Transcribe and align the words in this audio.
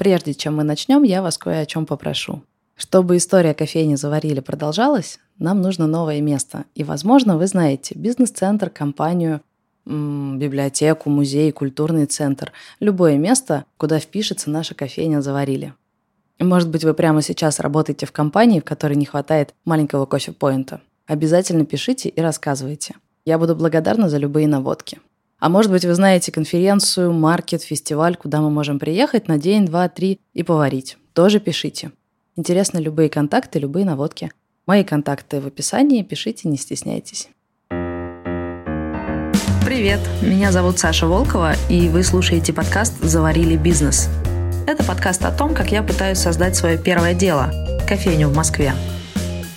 Прежде 0.00 0.32
чем 0.32 0.56
мы 0.56 0.64
начнем, 0.64 1.02
я 1.02 1.20
вас 1.20 1.36
кое 1.36 1.60
о 1.60 1.66
чем 1.66 1.84
попрошу. 1.84 2.42
Чтобы 2.74 3.18
история 3.18 3.52
кофейни 3.52 3.96
«Заварили» 3.96 4.40
продолжалась, 4.40 5.18
нам 5.38 5.60
нужно 5.60 5.86
новое 5.86 6.22
место. 6.22 6.64
И, 6.74 6.84
возможно, 6.84 7.36
вы 7.36 7.46
знаете 7.46 7.94
бизнес-центр, 7.94 8.70
компанию, 8.70 9.42
библиотеку, 9.84 11.10
музей, 11.10 11.52
культурный 11.52 12.06
центр. 12.06 12.50
Любое 12.80 13.18
место, 13.18 13.66
куда 13.76 13.98
впишется 13.98 14.48
наша 14.48 14.74
кофейня 14.74 15.20
«Заварили». 15.20 15.74
Может 16.38 16.70
быть, 16.70 16.82
вы 16.82 16.94
прямо 16.94 17.20
сейчас 17.20 17.60
работаете 17.60 18.06
в 18.06 18.12
компании, 18.12 18.60
в 18.60 18.64
которой 18.64 18.94
не 18.94 19.04
хватает 19.04 19.52
маленького 19.66 20.06
кофе-поинта. 20.06 20.80
Обязательно 21.06 21.66
пишите 21.66 22.08
и 22.08 22.20
рассказывайте. 22.22 22.94
Я 23.26 23.38
буду 23.38 23.54
благодарна 23.54 24.08
за 24.08 24.16
любые 24.16 24.48
наводки. 24.48 24.98
А 25.40 25.48
может 25.48 25.72
быть, 25.72 25.86
вы 25.86 25.94
знаете 25.94 26.30
конференцию, 26.30 27.14
маркет, 27.14 27.62
фестиваль, 27.62 28.14
куда 28.14 28.42
мы 28.42 28.50
можем 28.50 28.78
приехать 28.78 29.26
на 29.26 29.38
день, 29.38 29.64
два, 29.64 29.88
три 29.88 30.20
и 30.34 30.42
поварить. 30.42 30.98
Тоже 31.14 31.40
пишите. 31.40 31.92
Интересны 32.36 32.78
любые 32.78 33.08
контакты, 33.08 33.58
любые 33.58 33.86
наводки. 33.86 34.30
Мои 34.66 34.84
контакты 34.84 35.40
в 35.40 35.46
описании, 35.46 36.02
пишите, 36.02 36.46
не 36.46 36.58
стесняйтесь. 36.58 37.30
Привет, 39.64 40.00
меня 40.20 40.52
зовут 40.52 40.78
Саша 40.78 41.06
Волкова, 41.06 41.54
и 41.70 41.88
вы 41.88 42.02
слушаете 42.02 42.52
подкаст 42.52 43.02
«Заварили 43.02 43.56
бизнес». 43.56 44.10
Это 44.66 44.84
подкаст 44.84 45.24
о 45.24 45.32
том, 45.32 45.54
как 45.54 45.72
я 45.72 45.82
пытаюсь 45.82 46.18
создать 46.18 46.54
свое 46.54 46.76
первое 46.76 47.14
дело– 47.14 47.50
кофейню 47.88 48.28
в 48.28 48.36
Москве. 48.36 48.74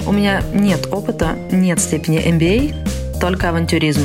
У 0.07 0.13
меня 0.13 0.41
нет 0.53 0.87
опыта, 0.91 1.35
нет 1.51 1.81
степени 1.81 2.25
MBA, 2.25 3.19
только 3.19 3.49
авантюризм. 3.49 4.03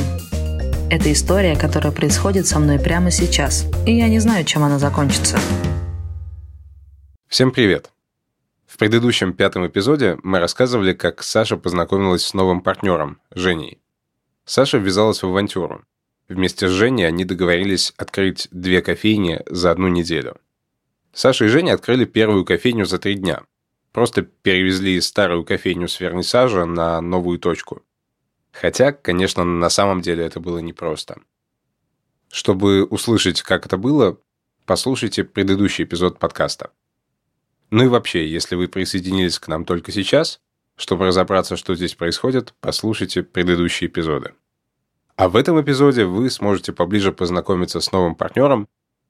Это 0.89 1.11
история, 1.11 1.55
которая 1.55 1.91
происходит 1.91 2.47
со 2.47 2.59
мной 2.59 2.79
прямо 2.79 3.11
сейчас, 3.11 3.65
и 3.85 3.95
я 3.95 4.07
не 4.07 4.19
знаю, 4.19 4.45
чем 4.45 4.63
она 4.63 4.79
закончится. 4.79 5.37
Всем 7.27 7.51
привет! 7.51 7.91
В 8.65 8.77
предыдущем 8.77 9.33
пятом 9.33 9.67
эпизоде 9.67 10.17
мы 10.23 10.39
рассказывали, 10.39 10.93
как 10.93 11.23
Саша 11.23 11.57
познакомилась 11.57 12.25
с 12.25 12.33
новым 12.33 12.61
партнером, 12.61 13.19
Женей. 13.33 13.79
Саша 14.45 14.77
ввязалась 14.77 15.21
в 15.21 15.27
авантюру. 15.27 15.83
Вместе 16.27 16.67
с 16.67 16.71
Женей 16.71 17.07
они 17.07 17.25
договорились 17.25 17.93
открыть 17.97 18.47
две 18.51 18.81
кофейни 18.81 19.41
за 19.47 19.71
одну 19.71 19.87
неделю– 19.87 20.37
Саша 21.13 21.45
и 21.45 21.47
Женя 21.47 21.73
открыли 21.73 22.05
первую 22.05 22.45
кофейню 22.45 22.85
за 22.85 22.99
три 22.99 23.15
дня. 23.15 23.41
Просто 23.91 24.21
перевезли 24.21 25.01
старую 25.01 25.43
кофейню 25.43 25.87
с 25.87 25.99
вернисажа 25.99 26.65
на 26.65 27.01
новую 27.01 27.39
точку. 27.39 27.81
Хотя, 28.51 28.91
конечно, 28.91 29.43
на 29.43 29.69
самом 29.69 30.01
деле 30.01 30.25
это 30.25 30.39
было 30.39 30.59
непросто. 30.59 31.21
Чтобы 32.31 32.83
услышать, 32.85 33.41
как 33.41 33.65
это 33.65 33.77
было, 33.77 34.19
послушайте 34.65 35.23
предыдущий 35.23 35.83
эпизод 35.83 36.19
подкаста. 36.19 36.71
Ну 37.71 37.85
и 37.85 37.87
вообще, 37.87 38.27
если 38.27 38.55
вы 38.55 38.67
присоединились 38.67 39.39
к 39.39 39.47
нам 39.47 39.65
только 39.65 39.91
сейчас, 39.91 40.39
чтобы 40.75 41.07
разобраться, 41.07 41.55
что 41.55 41.75
здесь 41.75 41.93
происходит, 41.93 42.53
послушайте 42.61 43.23
предыдущие 43.23 43.89
эпизоды. 43.89 44.33
А 45.15 45.27
в 45.27 45.35
этом 45.35 45.61
эпизоде 45.61 46.05
вы 46.05 46.29
сможете 46.29 46.71
поближе 46.71 47.11
познакомиться 47.11 47.81
с 47.81 47.91
новым 47.91 48.15
партнером 48.15 48.67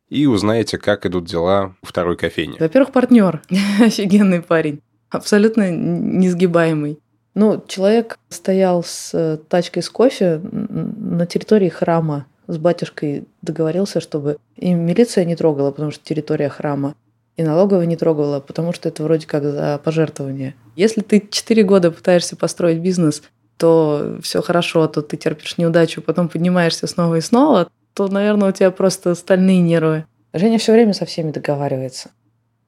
и 0.10 0.26
узнаете, 0.26 0.78
как 0.78 1.06
идут 1.06 1.26
дела 1.26 1.76
у 1.82 1.86
второй 1.86 2.18
кофейни. 2.18 2.58
Во-первых, 2.60 2.92
партнер. 2.92 3.42
Офигенный 3.80 4.42
парень. 4.42 4.82
Абсолютно 5.10 5.70
несгибаемый. 5.72 7.00
Ну, 7.36 7.64
человек 7.68 8.20
стоял 8.30 8.84
с 8.84 9.12
э, 9.14 9.38
тачкой 9.48 9.84
с 9.84 9.90
кофе 9.90 10.42
на 10.44 11.26
территории 11.26 11.70
храма. 11.70 12.26
С 12.48 12.58
батюшкой 12.58 13.28
договорился, 13.42 14.02
чтобы 14.02 14.38
и 14.56 14.74
милиция 14.74 15.26
не 15.26 15.36
трогала, 15.36 15.72
потому 15.72 15.92
что 15.92 16.04
территория 16.04 16.50
храма, 16.50 16.96
и 17.38 17.44
налоговая 17.44 17.86
не 17.86 17.96
трогала, 17.96 18.40
потому 18.40 18.74
что 18.74 18.90
это 18.90 19.04
вроде 19.04 19.28
как 19.28 19.44
за 19.44 19.80
пожертвование. 19.84 20.56
Если 20.76 21.02
ты 21.02 21.26
4 21.30 21.64
года 21.64 21.92
пытаешься 21.92 22.36
построить 22.36 22.80
бизнес, 22.80 23.22
то 23.58 24.18
все 24.22 24.42
хорошо, 24.42 24.88
то 24.88 25.02
ты 25.02 25.16
терпишь 25.16 25.58
неудачу, 25.58 26.02
потом 26.02 26.28
поднимаешься 26.28 26.88
снова 26.88 27.16
и 27.16 27.22
снова, 27.22 27.70
то, 27.94 28.08
наверное, 28.08 28.50
у 28.50 28.52
тебя 28.52 28.72
просто 28.72 29.14
стальные 29.16 29.62
нервы. 29.62 30.06
Женя 30.34 30.58
все 30.58 30.74
время 30.74 30.94
со 30.94 31.06
всеми 31.06 31.32
договаривается. 31.32 32.10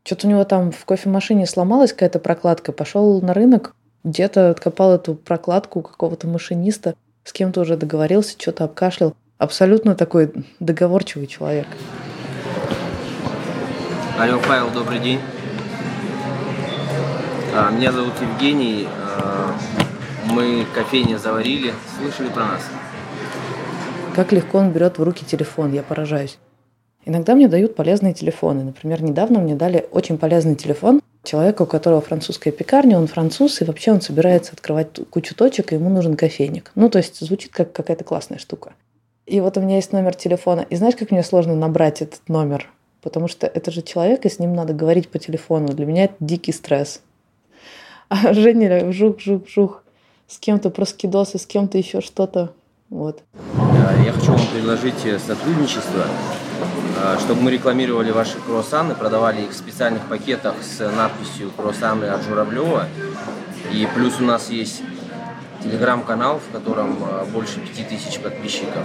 Что-то 0.03 0.27
у 0.27 0.29
него 0.29 0.43
там 0.43 0.71
в 0.71 0.85
кофемашине 0.85 1.45
сломалась 1.45 1.93
какая-то 1.93 2.19
прокладка. 2.19 2.71
Пошел 2.71 3.21
на 3.21 3.33
рынок, 3.33 3.75
где-то 4.03 4.49
откопал 4.49 4.93
эту 4.93 5.15
прокладку 5.15 5.79
у 5.79 5.83
какого-то 5.83 6.27
машиниста, 6.27 6.95
с 7.23 7.33
кем-то 7.33 7.61
уже 7.61 7.77
договорился, 7.77 8.35
что-то 8.37 8.63
обкашлял. 8.63 9.15
Абсолютно 9.37 9.95
такой 9.95 10.31
договорчивый 10.59 11.27
человек. 11.27 11.67
Алло, 14.19 14.39
Павел, 14.47 14.69
добрый 14.69 14.99
день. 14.99 15.19
А, 17.53 17.71
меня 17.71 17.91
зовут 17.91 18.13
Евгений. 18.21 18.87
А, 18.87 19.55
мы 20.25 20.65
кофейня 20.73 21.17
заварили. 21.17 21.73
Слышали 21.97 22.29
про 22.29 22.45
нас? 22.45 22.61
Как 24.15 24.31
легко 24.31 24.59
он 24.59 24.71
берет 24.71 24.99
в 24.99 25.03
руки 25.03 25.25
телефон, 25.25 25.73
я 25.73 25.83
поражаюсь. 25.83 26.37
Иногда 27.05 27.35
мне 27.35 27.47
дают 27.47 27.75
полезные 27.75 28.13
телефоны. 28.13 28.63
Например, 28.63 29.01
недавно 29.01 29.39
мне 29.39 29.55
дали 29.55 29.87
очень 29.91 30.17
полезный 30.17 30.55
телефон 30.55 31.01
человека, 31.23 31.63
у 31.63 31.65
которого 31.65 32.01
французская 32.01 32.51
пекарня, 32.51 32.97
он 32.97 33.07
француз, 33.07 33.61
и 33.61 33.65
вообще 33.65 33.91
он 33.91 34.01
собирается 34.01 34.53
открывать 34.53 34.89
кучу 35.09 35.35
точек, 35.35 35.71
и 35.71 35.75
ему 35.75 35.89
нужен 35.89 36.15
кофейник. 36.15 36.71
Ну, 36.75 36.89
то 36.89 36.97
есть 36.97 37.19
звучит 37.19 37.51
как 37.51 37.71
какая-то 37.71 38.03
классная 38.03 38.37
штука. 38.37 38.73
И 39.25 39.39
вот 39.39 39.57
у 39.57 39.61
меня 39.61 39.75
есть 39.75 39.93
номер 39.93 40.15
телефона. 40.15 40.65
И 40.69 40.75
знаешь, 40.75 40.95
как 40.95 41.11
мне 41.11 41.23
сложно 41.23 41.55
набрать 41.55 42.01
этот 42.01 42.27
номер? 42.27 42.69
Потому 43.01 43.27
что 43.27 43.47
это 43.47 43.71
же 43.71 43.81
человек, 43.81 44.25
и 44.25 44.29
с 44.29 44.39
ним 44.39 44.53
надо 44.53 44.73
говорить 44.73 45.09
по 45.09 45.19
телефону. 45.19 45.69
Для 45.69 45.85
меня 45.85 46.05
это 46.05 46.15
дикий 46.19 46.51
стресс. 46.51 47.01
А 48.09 48.33
Женя 48.33 48.91
жух-жух-жух. 48.91 49.83
С 50.27 50.37
кем-то 50.37 50.69
про 50.69 50.85
скидосы, 50.85 51.37
с 51.37 51.45
кем-то 51.45 51.77
еще 51.77 52.01
что-то. 52.01 52.53
Вот. 52.89 53.23
Я 54.05 54.11
хочу 54.13 54.31
вам 54.31 54.41
предложить 54.53 55.21
сотрудничество, 55.25 56.03
э, 56.03 56.50
чтобы 57.19 57.41
мы 57.41 57.51
рекламировали 57.51 58.11
ваши 58.11 58.37
круассаны, 58.39 58.95
продавали 58.95 59.41
их 59.41 59.51
в 59.51 59.55
специальных 59.55 60.03
пакетах 60.03 60.55
с 60.61 60.79
надписью 60.79 61.51
«Круассаны 61.57 62.05
от 62.05 62.23
Журавлева». 62.23 62.87
И 63.71 63.87
плюс 63.95 64.19
у 64.19 64.23
нас 64.23 64.49
есть 64.49 64.81
телеграм-канал, 65.63 66.39
в 66.39 66.51
котором 66.51 66.97
э, 67.03 67.25
больше 67.31 67.59
5000 67.59 68.19
подписчиков. 68.19 68.83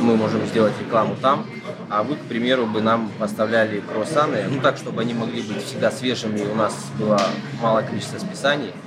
Мы 0.00 0.16
можем 0.16 0.44
сделать 0.46 0.72
рекламу 0.80 1.14
там, 1.22 1.46
а 1.88 2.02
вы, 2.02 2.16
к 2.16 2.20
примеру, 2.22 2.66
бы 2.66 2.80
нам 2.80 3.10
поставляли 3.18 3.80
круассаны, 3.80 4.44
ну 4.50 4.60
так, 4.60 4.76
чтобы 4.76 5.02
они 5.02 5.14
могли 5.14 5.40
быть 5.42 5.64
всегда 5.64 5.92
свежими, 5.92 6.42
у 6.42 6.54
нас 6.56 6.74
было 6.98 7.20
малое 7.60 7.84
количество 7.84 8.18
списаний– 8.18 8.72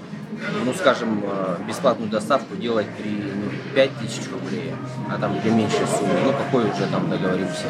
ну, 0.65 0.73
скажем, 0.73 1.23
э, 1.23 1.57
бесплатную 1.67 2.09
доставку 2.09 2.55
делать 2.55 2.87
при 2.97 3.09
ну, 3.09 3.51
5 3.75 3.97
тысяч 3.99 4.29
рублей, 4.31 4.73
а 5.09 5.17
там 5.17 5.39
для 5.41 5.51
меньшей 5.51 5.85
суммы, 5.87 6.13
ну, 6.23 6.31
какой 6.31 6.69
уже 6.69 6.85
там 6.91 7.09
договоримся. 7.09 7.65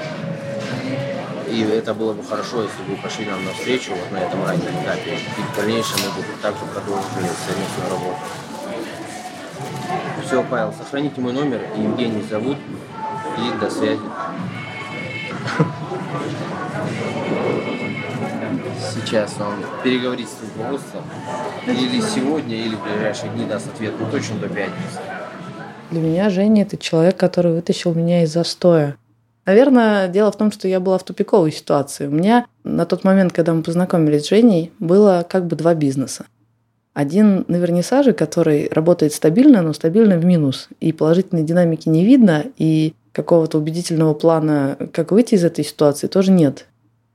И 1.50 1.62
это 1.62 1.94
было 1.94 2.14
бы 2.14 2.24
хорошо, 2.24 2.64
если 2.64 2.84
бы 2.84 2.96
вы 2.96 3.02
пошли 3.02 3.26
нам 3.26 3.44
навстречу 3.44 3.92
вот 3.92 4.12
на 4.12 4.18
этом 4.18 4.46
раннем 4.46 4.84
этапе. 4.84 5.14
И 5.16 5.42
в 5.42 5.56
дальнейшем 5.56 5.98
мы 6.06 6.22
бы 6.22 6.28
также 6.42 6.62
продолжили 6.66 7.30
совместную 7.48 7.90
работу. 7.90 8.18
Все, 10.26 10.44
Павел, 10.44 10.74
сохраните 10.74 11.22
мой 11.22 11.34
номер, 11.34 11.62
Евгений 11.76 12.24
зовут, 12.30 12.58
и 13.38 13.60
до 13.60 13.70
связи. 13.70 14.00
сейчас 19.10 19.34
он 19.40 19.56
переговорит 19.84 20.28
с 20.28 20.42
руководством 20.42 21.04
или 21.66 22.00
сегодня, 22.02 22.56
или 22.56 22.76
в 22.76 22.84
ближайшие 22.84 23.32
дни 23.32 23.46
даст 23.46 23.68
ответ, 23.68 23.94
но 24.00 24.10
точно 24.10 24.38
до 24.38 24.48
пятницы. 24.48 25.00
Для 25.90 26.02
меня 26.02 26.30
Женя– 26.30 26.62
это 26.64 26.78
человек, 26.78 27.18
который 27.18 27.54
вытащил 27.54 27.94
меня 27.96 28.24
из 28.24 28.32
застоя. 28.32 28.98
Наверное, 29.46 30.08
дело 30.08 30.32
в 30.32 30.38
том, 30.38 30.52
что 30.52 30.68
я 30.68 30.80
была 30.80 30.98
в 30.98 31.04
тупиковой 31.04 31.52
ситуации. 31.52 32.08
У 32.08 32.12
меня 32.12 32.46
на 32.64 32.86
тот 32.86 33.04
момент, 33.04 33.34
когда 33.34 33.54
мы 33.54 33.64
познакомились 33.64 34.26
с 34.26 34.30
Женей, 34.30 34.72
было 34.80 35.26
как 35.28 35.48
бы 35.48 35.56
два 35.56 35.74
бизнеса. 35.74 36.26
Один 36.94 37.46
на 37.48 37.56
вернисаже, 37.56 38.14
который 38.14 38.68
работает 38.70 39.14
стабильно, 39.14 39.62
но 39.62 39.74
стабильно 39.74 40.18
в 40.18 40.26
минус. 40.26 40.68
И 40.80 40.92
положительной 40.92 41.44
динамики 41.44 41.88
не 41.88 42.06
видно, 42.06 42.46
и 42.58 42.94
какого-то 43.12 43.58
убедительного 43.58 44.14
плана, 44.14 44.78
как 44.94 45.12
выйти 45.12 45.36
из 45.36 45.44
этой 45.44 45.64
ситуации, 45.64 46.08
тоже 46.08 46.32
нет. 46.32 46.66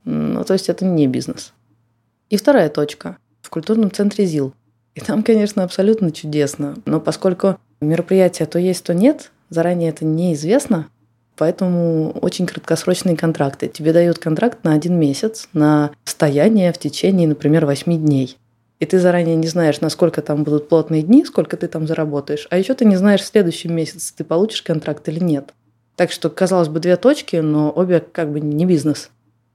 Ну, 0.03 0.43
то 0.43 0.53
есть 0.53 0.69
это 0.69 0.85
не 0.85 1.07
бизнес. 1.07 1.53
И 2.29 2.37
вторая 2.37 2.69
точка 2.69 3.17
в 3.41 3.49
культурном 3.49 3.91
центре 3.91 4.25
ЗИЛ. 4.25 4.53
И 4.95 5.01
там, 5.01 5.23
конечно, 5.23 5.63
абсолютно 5.63 6.11
чудесно. 6.11 6.75
Но 6.85 6.99
поскольку 6.99 7.57
мероприятие 7.81 8.45
то 8.45 8.59
есть, 8.59 8.83
то 8.83 8.93
нет, 8.93 9.31
заранее 9.49 9.89
это 9.89 10.05
неизвестно, 10.05 10.87
поэтому 11.35 12.11
очень 12.21 12.45
краткосрочные 12.45 13.15
контракты. 13.17 13.67
Тебе 13.67 13.93
дают 13.93 14.19
контракт 14.19 14.63
на 14.63 14.73
один 14.73 14.99
месяц, 14.99 15.47
на 15.53 15.91
стояние 16.03 16.73
в 16.73 16.77
течение, 16.77 17.27
например, 17.27 17.65
восьми 17.65 17.97
дней. 17.97 18.37
И 18.79 18.85
ты 18.85 18.99
заранее 18.99 19.35
не 19.35 19.47
знаешь, 19.47 19.81
насколько 19.81 20.21
там 20.21 20.43
будут 20.43 20.67
плотные 20.67 21.01
дни, 21.01 21.23
сколько 21.25 21.55
ты 21.55 21.67
там 21.67 21.87
заработаешь. 21.87 22.47
А 22.49 22.57
еще 22.57 22.73
ты 22.73 22.85
не 22.85 22.97
знаешь 22.97 23.21
в 23.21 23.25
следующем 23.25 23.73
месяце, 23.73 24.13
ты 24.15 24.23
получишь 24.23 24.61
контракт 24.61 25.07
или 25.07 25.19
нет. 25.19 25.53
Так 25.95 26.11
что, 26.11 26.29
казалось 26.29 26.67
бы, 26.67 26.79
две 26.79 26.97
точки, 26.97 27.37
но 27.37 27.71
обе 27.73 28.01
как 28.01 28.31
бы 28.31 28.41
не 28.41 28.65
бизнес. 28.65 29.11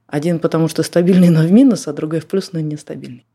Один 0.07 0.39
потому 0.39 0.67
что 0.67 0.83
стабильный, 0.83 1.29
но 1.29 1.41
в 1.41 1.51
минус, 1.51 1.87
а 1.87 1.93
другой 1.93 2.19
в 2.19 2.27
плюс, 2.27 2.51
но 2.51 2.59
нестабильный. 2.59 3.25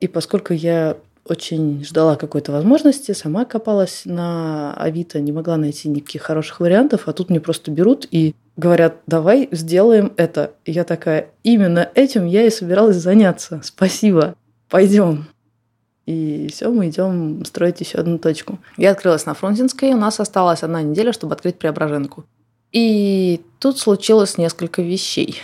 И 0.00 0.08
поскольку 0.08 0.52
я 0.52 0.96
очень 1.26 1.84
ждала 1.84 2.16
какой-то 2.16 2.52
возможности, 2.52 3.12
сама 3.12 3.44
копалась 3.44 4.02
на 4.04 4.74
Авито, 4.74 5.20
не 5.20 5.32
могла 5.32 5.56
найти 5.56 5.88
никаких 5.88 6.22
хороших 6.22 6.60
вариантов, 6.60 7.02
а 7.06 7.12
тут 7.12 7.30
мне 7.30 7.40
просто 7.40 7.70
берут 7.70 8.06
и 8.10 8.34
говорят, 8.56 8.96
давай 9.06 9.48
сделаем 9.50 10.12
это. 10.16 10.52
И 10.64 10.72
я 10.72 10.84
такая, 10.84 11.28
именно 11.42 11.88
этим 11.94 12.26
я 12.26 12.44
и 12.46 12.50
собиралась 12.50 12.96
заняться. 12.96 13.60
Спасибо, 13.64 14.34
пойдем. 14.68 15.26
И 16.06 16.48
все, 16.52 16.70
мы 16.70 16.90
идем 16.90 17.44
строить 17.46 17.80
еще 17.80 17.98
одну 17.98 18.18
точку. 18.18 18.58
Я 18.76 18.90
открылась 18.90 19.24
на 19.24 19.32
Фрунзенской, 19.32 19.94
у 19.94 19.96
нас 19.96 20.20
осталась 20.20 20.62
одна 20.62 20.82
неделя, 20.82 21.12
чтобы 21.12 21.34
открыть 21.34 21.58
Преображенку. 21.58 22.24
И 22.72 23.40
тут 23.58 23.78
случилось 23.78 24.36
несколько 24.36 24.82
вещей. 24.82 25.40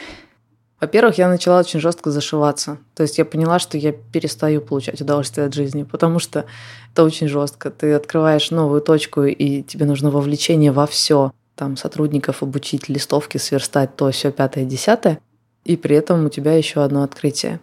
Во-первых, 0.81 1.19
я 1.19 1.29
начала 1.29 1.61
очень 1.61 1.79
жестко 1.79 2.11
зашиваться. 2.11 2.79
То 2.95 3.03
есть 3.03 3.19
я 3.19 3.27
поняла, 3.27 3.59
что 3.59 3.77
я 3.77 3.93
перестаю 3.93 4.63
получать 4.63 5.01
удовольствие 5.01 5.47
от 5.47 5.55
жизни, 5.55 5.83
потому 5.83 6.19
что 6.19 6.47
это 6.93 7.05
очень 7.05 7.29
жестко. 7.29 7.71
Ты 7.71 7.93
открываешь 7.93 8.51
новую 8.51 8.81
точку, 8.81 9.25
и 9.25 9.63
тебе 9.63 9.85
нужно 9.85 10.11
вовлечение 10.11 10.73
во 10.73 10.87
все. 10.87 11.33
Там 11.55 11.77
сотрудников 11.77 12.43
обучить, 12.43 12.89
листовки 12.89 13.37
сверстать, 13.37 13.95
то 13.95 14.11
все 14.11 14.33
пятое, 14.33 14.65
десятое. 14.65 15.21
И 15.65 15.77
при 15.77 15.97
этом 15.97 16.25
у 16.25 16.31
тебя 16.31 16.55
еще 16.55 16.83
одно 16.83 17.03
открытие. 17.03 17.61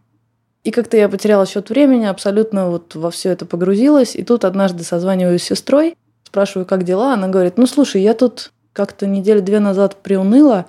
И 0.64 0.70
как-то 0.70 0.98
я 0.98 1.10
потеряла 1.10 1.48
счет 1.48 1.70
времени, 1.70 2.06
абсолютно 2.06 2.70
вот 2.70 2.94
во 2.94 3.10
все 3.10 3.30
это 3.30 3.48
погрузилась. 3.48 4.16
И 4.16 4.24
тут 4.24 4.46
однажды 4.46 4.84
созваниваюсь 4.84 5.42
с 5.42 5.46
сестрой, 5.46 5.98
спрашиваю, 6.24 6.68
как 6.68 6.84
дела. 6.84 7.14
Она 7.14 7.30
говорит, 7.30 7.58
ну 7.58 7.66
слушай, 7.66 8.02
я 8.02 8.14
тут 8.14 8.52
как-то 8.74 9.08
недели 9.08 9.40
две 9.40 9.60
назад 9.60 9.96
приуныла, 10.04 10.68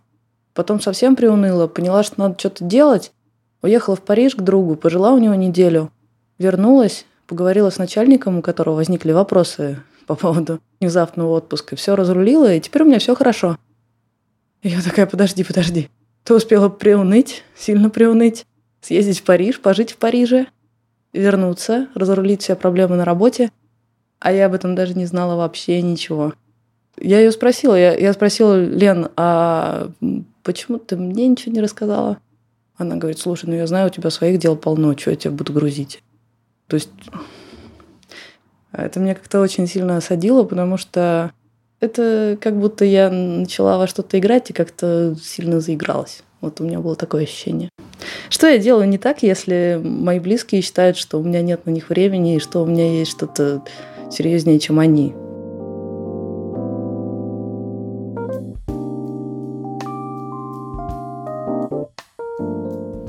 потом 0.59 0.81
совсем 0.81 1.15
приуныла, 1.15 1.69
поняла, 1.69 2.03
что 2.03 2.19
надо 2.19 2.37
что-то 2.37 2.65
делать. 2.65 3.13
Уехала 3.63 3.95
в 3.95 4.03
Париж 4.03 4.35
к 4.35 4.41
другу, 4.41 4.75
пожила 4.75 5.13
у 5.13 5.19
него 5.19 5.37
неделю. 5.37 5.93
Вернулась, 6.37 7.07
поговорила 7.29 7.71
с 7.71 7.79
начальником, 7.79 8.39
у 8.39 8.43
которого 8.43 8.75
возникли 8.75 9.13
вопросы 9.13 9.79
по 10.09 10.17
поводу 10.17 10.59
внезапного 10.81 11.31
отпуска. 11.37 11.77
Все 11.77 11.95
разрулила, 11.95 12.53
и 12.53 12.61
теперь 12.61 12.83
у 12.83 12.87
меня 12.87 12.99
все 12.99 13.15
хорошо. 13.15 13.57
И 14.63 14.71
я 14.71 14.83
такая, 14.83 15.07
подожди, 15.07 15.45
подожди. 15.45 15.91
Ты 16.25 16.35
успела 16.35 16.69
приуныть, 16.69 17.45
сильно 17.57 17.89
приуныть 17.89 18.45
съездить 18.81 19.21
в 19.21 19.23
Париж, 19.23 19.61
пожить 19.61 19.93
в 19.93 19.97
Париже, 19.99 20.49
вернуться, 21.13 21.87
разрулить 21.95 22.43
все 22.43 22.57
проблемы 22.57 22.97
на 22.97 23.05
работе. 23.05 23.53
А 24.19 24.33
я 24.33 24.47
об 24.47 24.55
этом 24.55 24.75
даже 24.75 24.95
не 24.95 25.07
знала 25.07 25.37
вообще 25.37 25.81
ничего. 25.83 26.35
Я 27.01 27.21
ее 27.21 27.33
спросила, 27.33 27.75
я, 27.75 27.95
я 27.97 28.13
спросила, 28.13 28.59
Лен, 28.59 29.09
а 29.17 29.91
почему 30.43 30.79
ты 30.79 30.97
мне 30.97 31.29
ничего 31.29 31.53
не 31.55 31.61
рассказала? 31.61 32.19
Она 32.77 32.97
говорит, 32.97 33.19
слушай, 33.19 33.47
ну 33.47 33.55
я 33.55 33.67
знаю, 33.67 33.89
у 33.89 33.91
тебя 33.91 34.11
своих 34.11 34.39
дел 34.39 34.57
полно, 34.57 34.97
что 34.97 35.11
я 35.11 35.17
тебя 35.17 35.33
буду 35.33 35.53
грузить? 35.53 36.03
То 36.69 36.75
есть 36.75 36.91
это 38.73 39.01
мне 39.01 39.15
как-то 39.15 39.41
очень 39.41 39.67
сильно 39.67 39.97
осадило, 39.97 40.45
потому 40.45 40.77
что 40.77 41.33
это 41.81 42.39
как 42.41 42.59
будто 42.59 42.85
я 42.85 43.11
начала 43.11 43.79
во 43.79 43.87
что-то 43.87 44.19
играть 44.19 44.51
и 44.51 44.53
как-то 44.53 45.17
сильно 45.23 45.61
заигралась. 45.61 46.23
Вот 46.41 46.61
у 46.61 46.65
меня 46.65 46.81
было 46.81 46.95
такое 46.95 47.25
ощущение. 47.25 47.69
Что 48.31 48.47
я 48.47 48.59
делаю 48.59 48.89
не 48.89 48.99
так, 48.99 49.23
если 49.23 49.81
мои 49.83 50.21
близкие 50.21 50.63
считают, 50.63 50.97
что 50.97 51.19
у 51.19 51.25
меня 51.25 51.43
нет 51.43 51.67
на 51.67 51.71
них 51.71 51.89
времени 51.89 52.37
и 52.37 52.41
что 52.41 52.63
у 52.63 52.67
меня 52.67 52.99
есть 52.99 53.11
что-то 53.11 53.63
серьезнее, 54.11 54.59
чем 54.59 54.79
они? 54.79 55.15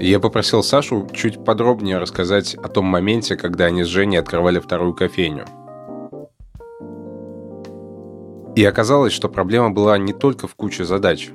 Я 0.10 0.20
попросил 0.20 0.64
Сашу 0.64 1.08
чуть 1.14 1.46
подробнее 1.46 2.00
рассказать 2.00 2.56
о 2.56 2.68
том 2.68 2.86
моменте, 2.86 3.36
когда 3.36 3.66
они 3.66 3.84
с 3.84 3.88
Женей 3.88 4.20
открывали 4.20 4.58
вторую 4.58 4.96
кофейню. 4.96 5.46
И 8.56 8.66
оказалось, 8.66 9.14
что 9.14 9.30
проблема 9.30 9.70
была 9.70 10.00
не 10.00 10.14
только 10.14 10.48
в 10.48 10.56
куче 10.56 10.84
задач. 10.84 11.30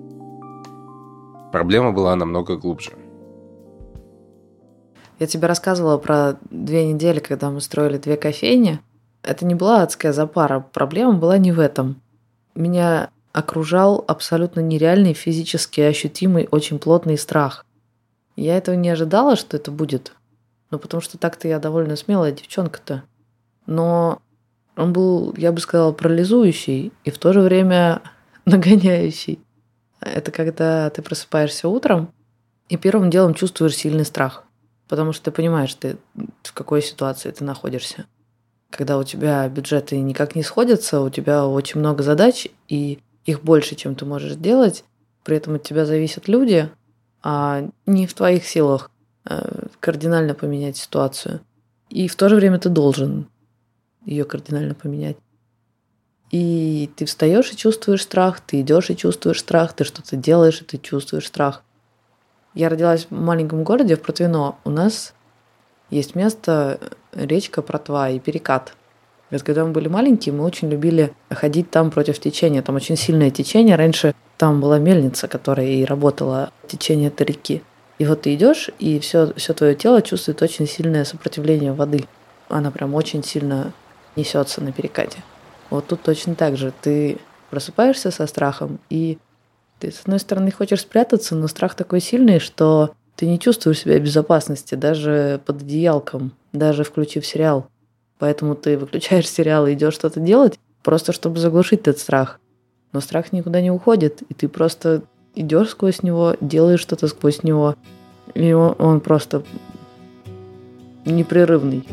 Проблема 1.52 1.92
была 1.92 2.16
намного 2.16 2.56
глубже. 2.56 2.94
Я 5.20 5.28
тебе 5.28 5.46
рассказывала 5.46 5.96
про 5.96 6.36
две 6.50 6.84
недели, 6.84 7.20
когда 7.20 7.50
мы 7.50 7.60
строили 7.60 7.98
две 7.98 8.16
кофейни. 8.16 8.80
Это 9.22 9.46
не 9.46 9.54
была 9.54 9.84
адская 9.84 10.12
запара. 10.12 10.66
Проблема 10.72 11.12
была 11.12 11.38
не 11.38 11.52
в 11.52 11.60
этом. 11.60 12.02
Меня 12.56 13.10
окружал 13.32 14.04
абсолютно 14.08 14.58
нереальный, 14.58 15.14
физически 15.14 15.80
ощутимый, 15.80 16.48
очень 16.50 16.80
плотный 16.80 17.16
страх. 17.16 17.64
Я 18.36 18.56
этого 18.56 18.74
не 18.74 18.88
ожидала, 18.88 19.36
что 19.36 19.56
это 19.56 19.70
будет. 19.70 20.12
Ну, 20.70 20.78
потому 20.78 21.00
что 21.00 21.18
так-то 21.18 21.48
я 21.48 21.58
довольно 21.58 21.96
смелая 21.96 22.32
девчонка-то. 22.32 23.04
Но 23.66 24.20
он 24.76 24.92
был, 24.92 25.34
я 25.36 25.52
бы 25.52 25.60
сказала, 25.60 25.92
парализующий 25.92 26.92
и 27.04 27.10
в 27.10 27.18
то 27.18 27.32
же 27.32 27.40
время 27.40 28.02
нагоняющий. 28.44 29.40
Это 30.00 30.32
когда 30.32 30.90
ты 30.90 31.02
просыпаешься 31.02 31.68
утром 31.68 32.12
и 32.68 32.76
первым 32.76 33.10
делом 33.10 33.34
чувствуешь 33.34 33.76
сильный 33.76 34.04
страх 34.04 34.44
потому 34.88 35.12
что 35.12 35.24
ты 35.24 35.30
понимаешь, 35.30 35.74
ты 35.74 35.96
в 36.42 36.52
какой 36.52 36.82
ситуации 36.82 37.30
ты 37.30 37.44
находишься. 37.44 38.06
Когда 38.70 38.98
у 38.98 39.04
тебя 39.04 39.48
бюджеты 39.48 39.98
никак 40.00 40.34
не 40.34 40.42
сходятся, 40.42 41.00
у 41.00 41.10
тебя 41.10 41.46
очень 41.46 41.80
много 41.80 42.02
задач, 42.02 42.48
и 42.68 42.98
их 43.24 43.42
больше, 43.42 43.76
чем 43.76 43.94
ты 43.94 44.04
можешь 44.04 44.32
сделать, 44.32 44.84
при 45.22 45.36
этом 45.36 45.54
от 45.54 45.62
тебя 45.62 45.86
зависят 45.86 46.28
люди, 46.28 46.68
а 47.24 47.70
не 47.86 48.06
в 48.06 48.12
твоих 48.12 48.44
силах 48.44 48.90
э, 49.24 49.66
кардинально 49.80 50.34
поменять 50.34 50.76
ситуацию. 50.76 51.40
И 51.88 52.06
в 52.06 52.16
то 52.16 52.28
же 52.28 52.36
время 52.36 52.58
ты 52.58 52.68
должен 52.68 53.28
ее 54.04 54.24
кардинально 54.24 54.74
поменять. 54.74 55.16
И 56.30 56.90
ты 56.96 57.06
встаешь 57.06 57.50
и 57.50 57.56
чувствуешь 57.56 58.02
страх, 58.02 58.40
ты 58.40 58.60
идешь 58.60 58.90
и 58.90 58.96
чувствуешь 58.96 59.40
страх, 59.40 59.72
ты 59.72 59.84
что-то 59.84 60.16
делаешь 60.16 60.60
и 60.60 60.64
ты 60.64 60.76
чувствуешь 60.76 61.26
страх. 61.26 61.62
Я 62.52 62.68
родилась 62.68 63.06
в 63.06 63.10
маленьком 63.12 63.64
городе, 63.64 63.96
в 63.96 64.02
Протвино. 64.02 64.56
У 64.64 64.70
нас 64.70 65.14
есть 65.88 66.14
место, 66.14 66.78
речка 67.12 67.62
Протва 67.62 68.10
и 68.10 68.18
перекат. 68.18 68.76
Вот 69.34 69.42
когда 69.42 69.64
мы 69.64 69.72
были 69.72 69.88
маленькие, 69.88 70.32
мы 70.32 70.44
очень 70.44 70.70
любили 70.70 71.12
ходить 71.28 71.68
там 71.68 71.90
против 71.90 72.20
течения. 72.20 72.62
Там 72.62 72.76
очень 72.76 72.96
сильное 72.96 73.30
течение. 73.30 73.74
Раньше 73.74 74.14
там 74.36 74.60
была 74.60 74.78
мельница, 74.78 75.26
которая 75.26 75.66
и 75.66 75.84
работала 75.84 76.52
течение 76.68 77.08
этой 77.08 77.26
реки. 77.26 77.60
И 77.98 78.06
вот 78.06 78.22
ты 78.22 78.34
идешь, 78.34 78.70
и 78.78 79.00
все, 79.00 79.32
все 79.34 79.52
твое 79.52 79.74
тело 79.74 80.02
чувствует 80.02 80.40
очень 80.40 80.68
сильное 80.68 81.04
сопротивление 81.04 81.72
воды. 81.72 82.04
Она 82.48 82.70
прям 82.70 82.94
очень 82.94 83.24
сильно 83.24 83.72
несется 84.14 84.60
на 84.60 84.70
перекате. 84.70 85.18
Вот 85.68 85.88
тут 85.88 86.02
точно 86.02 86.36
так 86.36 86.56
же. 86.56 86.72
Ты 86.80 87.18
просыпаешься 87.50 88.12
со 88.12 88.28
страхом, 88.28 88.78
и 88.88 89.18
ты, 89.80 89.90
с 89.90 90.02
одной 90.02 90.20
стороны, 90.20 90.52
хочешь 90.52 90.82
спрятаться, 90.82 91.34
но 91.34 91.48
страх 91.48 91.74
такой 91.74 92.00
сильный, 92.00 92.38
что 92.38 92.94
ты 93.16 93.26
не 93.26 93.40
чувствуешь 93.40 93.80
себя 93.80 93.98
в 93.98 94.02
безопасности 94.02 94.76
даже 94.76 95.40
под 95.44 95.62
одеялком, 95.62 96.30
даже 96.52 96.84
включив 96.84 97.26
сериал. 97.26 97.66
Поэтому 98.24 98.54
ты 98.54 98.78
выключаешь 98.78 99.28
сериал 99.28 99.66
и 99.66 99.74
идешь 99.74 99.92
что-то 99.92 100.18
делать, 100.18 100.58
просто 100.82 101.12
чтобы 101.12 101.38
заглушить 101.38 101.80
этот 101.80 101.98
страх. 101.98 102.40
Но 102.94 103.02
страх 103.02 103.32
никуда 103.32 103.60
не 103.60 103.70
уходит, 103.70 104.22
и 104.22 104.32
ты 104.32 104.48
просто 104.48 105.02
идешь 105.34 105.68
сквозь 105.68 106.02
него, 106.02 106.34
делаешь 106.40 106.80
что-то 106.80 107.06
сквозь 107.08 107.42
него, 107.42 107.74
и 108.32 108.54
он, 108.54 108.76
он 108.78 109.00
просто 109.00 109.42
непрерывный. 111.04 111.86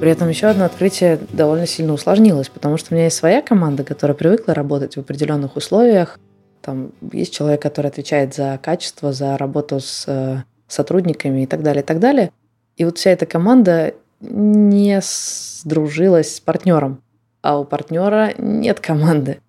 При 0.00 0.10
этом 0.10 0.28
еще 0.28 0.48
одно 0.48 0.64
открытие 0.64 1.20
довольно 1.32 1.68
сильно 1.68 1.92
усложнилось, 1.92 2.48
потому 2.48 2.78
что 2.78 2.88
у 2.90 2.94
меня 2.96 3.04
есть 3.04 3.16
своя 3.16 3.42
команда, 3.42 3.84
которая 3.84 4.16
привыкла 4.16 4.54
работать 4.54 4.96
в 4.96 4.98
определенных 4.98 5.54
условиях. 5.54 6.18
Там 6.62 6.92
есть 7.12 7.34
человек, 7.34 7.60
который 7.60 7.88
отвечает 7.88 8.34
за 8.34 8.58
качество, 8.62 9.12
за 9.12 9.36
работу 9.36 9.80
с 9.80 10.04
э, 10.06 10.44
сотрудниками 10.68 11.42
и 11.42 11.46
так 11.46 11.62
далее, 11.62 11.82
и 11.82 11.86
так 11.86 11.98
далее. 11.98 12.32
И 12.76 12.84
вот 12.84 12.98
вся 12.98 13.10
эта 13.10 13.26
команда 13.26 13.94
не 14.20 15.00
сдружилась 15.02 16.36
с 16.36 16.40
партнером, 16.40 17.02
а 17.42 17.58
у 17.58 17.64
партнера 17.64 18.32
нет 18.38 18.80
команды. 18.80 19.40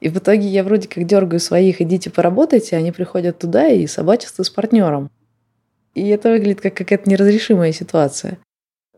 И 0.00 0.08
в 0.08 0.18
итоге 0.18 0.46
я 0.46 0.62
вроде 0.62 0.86
как 0.86 1.04
дергаю 1.04 1.40
своих, 1.40 1.80
идите 1.80 2.10
поработайте, 2.10 2.76
они 2.76 2.92
приходят 2.92 3.38
туда 3.38 3.66
и 3.68 3.86
собачатся 3.86 4.44
с 4.44 4.50
партнером. 4.50 5.10
И 5.94 6.06
это 6.08 6.30
выглядит 6.30 6.60
как 6.60 6.74
какая-то 6.74 7.10
неразрешимая 7.10 7.72
ситуация. 7.72 8.38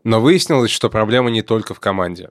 Но 0.03 0.21
выяснилось, 0.21 0.71
что 0.71 0.89
проблема 0.89 1.31
не 1.31 1.41
только 1.41 1.73
в 1.73 1.79
команде. 1.79 2.29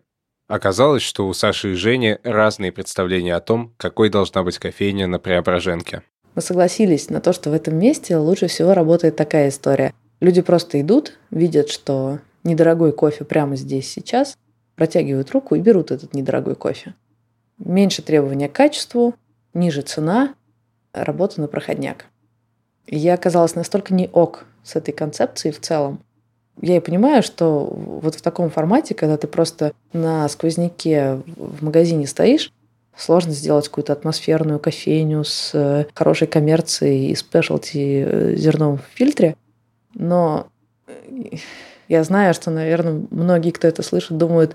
Оказалось, 0.50 1.02
что 1.02 1.28
у 1.28 1.32
Саши 1.32 1.70
и 1.70 1.74
Жени 1.74 2.18
разные 2.24 2.72
представления 2.72 3.36
о 3.36 3.40
том, 3.40 3.72
какой 3.76 4.10
должна 4.10 4.42
быть 4.42 4.58
кофейня 4.58 5.06
на 5.06 5.20
Преображенке. 5.20 6.02
Мы 6.34 6.42
согласились 6.42 7.08
на 7.08 7.20
то, 7.20 7.32
что 7.32 7.50
в 7.50 7.52
этом 7.52 7.78
месте 7.78 8.16
лучше 8.16 8.48
всего 8.48 8.74
работает 8.74 9.14
такая 9.14 9.50
история. 9.50 9.94
Люди 10.18 10.42
просто 10.42 10.80
идут, 10.80 11.16
видят, 11.30 11.68
что 11.68 12.18
недорогой 12.42 12.90
кофе 12.90 13.24
прямо 13.24 13.54
здесь 13.54 13.88
сейчас, 13.88 14.36
протягивают 14.74 15.30
руку 15.30 15.54
и 15.54 15.60
берут 15.60 15.92
этот 15.92 16.14
недорогой 16.14 16.56
кофе. 16.56 16.94
меньше 17.58 18.02
требования 18.02 18.48
к 18.48 18.52
качеству, 18.52 19.14
ниже 19.54 19.82
цена, 19.82 20.34
работа 20.92 21.40
на 21.40 21.46
проходняк. 21.46 22.06
Я 22.88 23.14
оказалась 23.14 23.54
настолько 23.54 23.94
не 23.94 24.08
ок 24.08 24.46
с 24.64 24.74
этой 24.74 24.90
концепцией 24.90 25.52
в 25.52 25.60
целом. 25.60 26.00
Я 26.60 26.76
и 26.76 26.80
понимаю, 26.80 27.22
что 27.22 27.64
вот 27.64 28.14
в 28.14 28.22
таком 28.22 28.50
формате, 28.50 28.94
когда 28.94 29.16
ты 29.16 29.26
просто 29.26 29.72
на 29.92 30.28
сквозняке 30.28 31.20
в 31.36 31.64
магазине 31.64 32.06
стоишь, 32.06 32.52
сложно 32.96 33.32
сделать 33.32 33.68
какую-то 33.68 33.92
атмосферную 33.92 34.58
кофейню 34.58 35.24
с 35.24 35.52
э, 35.54 35.86
хорошей 35.94 36.28
коммерцией 36.28 37.10
и 37.10 37.14
спешлти 37.14 38.04
э, 38.06 38.34
зерном 38.36 38.78
в 38.78 38.82
фильтре. 38.94 39.36
Но 39.94 40.48
э, 40.86 41.36
я 41.88 42.04
знаю, 42.04 42.34
что, 42.34 42.50
наверное, 42.50 43.02
многие, 43.10 43.52
кто 43.52 43.66
это 43.66 43.82
слышит, 43.82 44.18
думают, 44.18 44.54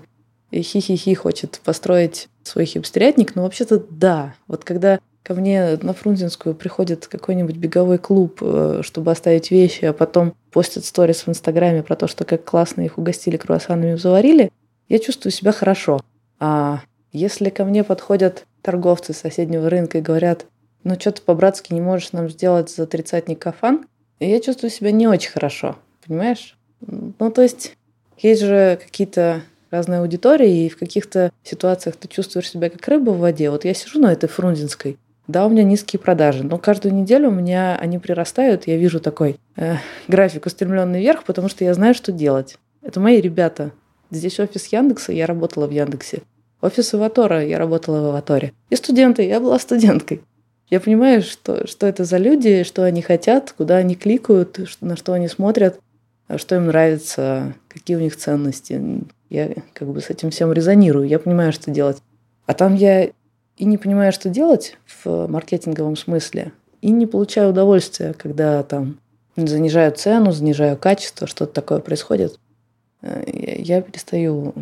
хи-хи-хи 0.52 1.14
хочет 1.14 1.60
построить 1.64 2.28
свой 2.44 2.66
хипстерятник, 2.66 3.34
но 3.34 3.42
вообще-то 3.42 3.82
да. 3.90 4.34
Вот 4.46 4.64
когда 4.64 5.00
ко 5.26 5.34
мне 5.34 5.76
на 5.82 5.92
Фрунзенскую 5.92 6.54
приходит 6.54 7.08
какой-нибудь 7.08 7.56
беговой 7.56 7.98
клуб, 7.98 8.38
э, 8.40 8.82
чтобы 8.84 9.10
оставить 9.10 9.50
вещи, 9.50 9.84
а 9.84 9.92
потом 9.92 10.36
постят 10.52 10.84
сторис 10.84 11.26
в 11.26 11.28
Инстаграме 11.28 11.82
про 11.82 11.96
то, 11.96 12.06
что 12.06 12.24
как 12.24 12.44
классно 12.44 12.82
их 12.82 12.96
угостили 12.96 13.36
круассанами 13.36 13.96
заварили, 13.96 14.52
я 14.88 15.00
чувствую 15.00 15.32
себя 15.32 15.50
хорошо. 15.50 16.00
А 16.38 16.82
если 17.10 17.50
ко 17.50 17.64
мне 17.64 17.82
подходят 17.82 18.46
торговцы 18.62 19.12
соседнего 19.12 19.68
рынка 19.68 19.98
и 19.98 20.00
говорят, 20.00 20.46
ну 20.84 20.94
что 20.94 21.10
ты 21.10 21.22
по-братски 21.22 21.74
не 21.74 21.80
можешь 21.80 22.12
нам 22.12 22.30
сделать 22.30 22.70
за 22.70 22.86
тридцатник 22.86 23.40
кафан, 23.40 23.84
я 24.20 24.38
чувствую 24.38 24.70
себя 24.70 24.92
не 24.92 25.08
очень 25.08 25.32
хорошо, 25.32 25.74
понимаешь? 26.06 26.56
Ну, 26.80 27.32
то 27.32 27.42
есть 27.42 27.76
есть 28.16 28.42
же 28.42 28.78
какие-то 28.80 29.42
разные 29.72 29.98
аудитории, 30.02 30.66
и 30.66 30.68
в 30.68 30.78
каких-то 30.78 31.32
ситуациях 31.42 31.96
ты 31.96 32.06
чувствуешь 32.06 32.48
себя 32.48 32.70
как 32.70 32.86
рыба 32.86 33.10
в 33.10 33.18
воде. 33.18 33.50
Вот 33.50 33.64
я 33.64 33.74
сижу 33.74 33.98
на 33.98 34.12
этой 34.12 34.28
фрунзенской, 34.28 34.96
да, 35.28 35.46
у 35.46 35.48
меня 35.48 35.64
низкие 35.64 35.98
продажи, 35.98 36.44
но 36.44 36.58
каждую 36.58 36.94
неделю 36.94 37.28
у 37.28 37.32
меня 37.32 37.76
они 37.76 37.98
прирастают, 37.98 38.66
я 38.66 38.76
вижу 38.76 39.00
такой 39.00 39.38
э, 39.56 39.76
график 40.06 40.46
устремленный 40.46 41.00
вверх, 41.00 41.24
потому 41.24 41.48
что 41.48 41.64
я 41.64 41.74
знаю, 41.74 41.94
что 41.94 42.12
делать. 42.12 42.58
Это 42.82 43.00
мои 43.00 43.20
ребята. 43.20 43.72
Здесь 44.10 44.38
офис 44.38 44.66
Яндекса, 44.66 45.12
я 45.12 45.26
работала 45.26 45.66
в 45.66 45.72
Яндексе. 45.72 46.22
Офис 46.60 46.94
Аватора, 46.94 47.44
я 47.44 47.58
работала 47.58 48.00
в 48.00 48.04
Аваторе. 48.06 48.52
И 48.70 48.76
студенты, 48.76 49.26
я 49.26 49.40
была 49.40 49.58
студенткой. 49.58 50.22
Я 50.70 50.80
понимаю, 50.80 51.22
что, 51.22 51.66
что 51.66 51.86
это 51.86 52.04
за 52.04 52.18
люди, 52.18 52.62
что 52.62 52.84
они 52.84 53.02
хотят, 53.02 53.52
куда 53.56 53.76
они 53.76 53.94
кликают, 53.94 54.58
на 54.80 54.96
что 54.96 55.12
они 55.12 55.28
смотрят, 55.28 55.80
что 56.36 56.56
им 56.56 56.66
нравится, 56.66 57.54
какие 57.68 57.96
у 57.96 58.00
них 58.00 58.16
ценности. 58.16 58.80
Я 59.28 59.54
как 59.74 59.88
бы 59.88 60.00
с 60.00 60.10
этим 60.10 60.30
всем 60.30 60.52
резонирую, 60.52 61.06
я 61.06 61.18
понимаю, 61.18 61.52
что 61.52 61.70
делать. 61.70 61.98
А 62.46 62.54
там 62.54 62.74
я 62.74 63.10
и 63.56 63.64
не 63.64 63.78
понимаю, 63.78 64.12
что 64.12 64.28
делать 64.28 64.76
в 64.86 65.26
маркетинговом 65.28 65.96
смысле, 65.96 66.52
и 66.82 66.90
не 66.90 67.06
получаю 67.06 67.50
удовольствия, 67.50 68.12
когда 68.12 68.62
там 68.62 68.98
занижаю 69.36 69.92
цену, 69.92 70.32
занижаю 70.32 70.76
качество, 70.76 71.26
что-то 71.26 71.52
такое 71.52 71.80
происходит. 71.80 72.38
Э, 73.02 73.22
я 73.26 73.82
перестаю 73.82 74.54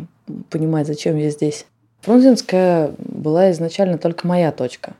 понимать, 0.49 0.87
зачем 0.87 1.17
я 1.17 1.29
здесь. 1.29 1.65
Фрунзенская 2.01 2.91
была 2.99 3.51
изначально 3.51 3.97
только 3.97 4.27
моя 4.27 4.51
точка. 4.51 4.95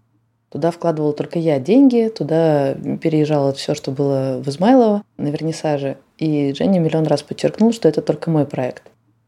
Туда 0.49 0.71
вкладывала 0.71 1.13
только 1.13 1.37
я 1.37 1.59
деньги, 1.59 2.11
туда 2.15 2.73
переезжало 3.01 3.53
все, 3.53 3.75
что 3.75 3.91
было 3.91 4.41
в 4.43 4.47
Измайлово 4.47 5.03
на 5.17 5.27
вернисаже. 5.27 5.97
И 6.17 6.53
Женя 6.53 6.79
миллион 6.79 7.05
раз 7.07 7.23
подчеркнул, 7.23 7.73
что 7.73 7.89
это 7.89 8.01
только 8.01 8.29
мой 8.29 8.45
проект. 8.45 8.83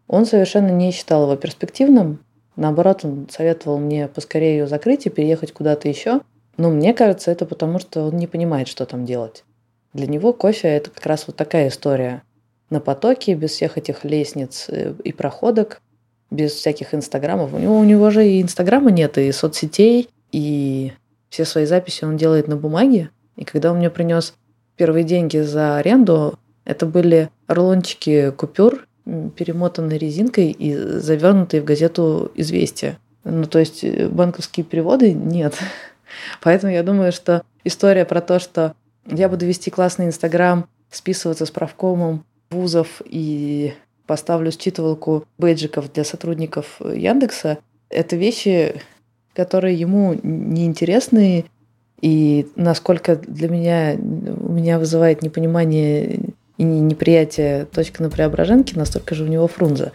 Он 0.08 0.26
совершенно 0.26 0.70
не 0.70 0.92
считал 0.92 1.24
его 1.24 1.36
перспективным. 1.36 2.20
Наоборот, 2.58 3.06
он 3.06 3.28
советовал 3.32 3.78
мне 3.78 4.08
поскорее 4.08 4.58
ее 4.58 4.68
закрыть 4.68 5.06
и 5.06 5.10
переехать 5.10 5.54
куда-то 5.54 5.88
еще. 5.88 6.22
Но 6.58 6.72
мне 6.72 6.94
кажется, 6.94 7.32
это 7.32 7.46
потому, 7.46 7.78
что 7.80 8.08
он 8.08 8.18
не 8.18 8.26
понимает, 8.26 8.68
что 8.68 8.86
там 8.86 9.06
делать. 9.06 9.44
Для 9.94 10.08
него 10.08 10.34
кофе– 10.34 10.68
это 10.70 10.90
как 10.90 11.06
раз 11.06 11.26
вот 11.28 11.36
такая 11.36 11.70
история. 11.70 12.24
На 12.72 12.80
потоке, 12.80 13.36
без 13.36 13.52
всех 13.52 13.78
этих 13.78 14.04
лестниц 14.04 14.66
э, 14.70 14.94
и 15.04 15.14
проходок, 15.14 15.82
без 16.32 16.54
всяких 16.54 16.94
инстаграмов. 16.94 17.54
У 17.54 17.60
него, 17.60 17.80
у 17.80 17.84
него 17.84 18.10
же 18.10 18.28
и 18.28 18.42
инстаграма 18.42 18.92
нет, 18.92 19.18
и 19.20 19.32
соцсетей, 19.32 20.10
и 20.32 20.92
все 21.30 21.46
свои 21.46 21.66
записи 21.66 22.06
он 22.06 22.18
делает 22.18 22.48
на 22.48 22.58
бумаге. 22.58 23.12
И 23.36 23.46
когда 23.46 23.72
он 23.72 23.78
мне 23.78 23.92
принес 23.92 24.34
первые 24.76 25.04
деньги 25.04 25.38
за 25.38 25.78
аренду, 25.78 26.38
это 26.66 26.88
были 26.88 27.30
рулончики 27.48 28.32
купюр 28.32 28.87
перемотанной 29.36 29.98
резинкой 29.98 30.52
и 30.52 30.76
завернутые 30.76 31.62
в 31.62 31.66
газету 31.66 32.32
«Известия». 32.36 32.98
Ну, 33.24 33.46
то 33.46 33.60
есть 33.60 33.84
э, 33.84 34.08
банковские 34.08 34.64
переводы 34.64 35.14
нет. 35.14 35.56
Поэтому 36.42 36.72
я 36.72 36.84
думаю, 36.84 37.12
что 37.12 37.44
история 37.64 38.06
про 38.06 38.22
то, 38.22 38.40
что 38.40 38.74
я 39.06 39.30
буду 39.30 39.46
вести 39.46 39.70
классный 39.70 40.06
Инстаграм, 40.06 40.68
списываться 40.90 41.46
с 41.46 41.52
правкомом 41.52 42.26
вузов 42.50 43.02
и 43.06 43.74
поставлю 44.06 44.52
считывалку 44.52 45.26
бейджиков 45.38 45.92
для 45.92 46.04
сотрудников 46.04 46.80
Яндекса, 46.80 47.58
это 47.90 48.16
вещи, 48.16 48.82
которые 49.34 49.76
ему 49.76 50.18
неинтересны, 50.24 51.46
и 52.02 52.48
насколько 52.56 53.16
для 53.16 53.50
меня, 53.50 53.96
у 53.98 54.52
меня 54.52 54.80
вызывает 54.80 55.22
непонимание 55.22 56.20
и 56.58 56.64
неприятие 56.64 57.66
точка 57.66 58.04
на 58.04 58.10
Преображенке, 58.10 58.78
настолько 58.78 59.16
же 59.16 59.24
у 59.24 59.28
него 59.28 59.48
Фрунзе. 59.48 59.92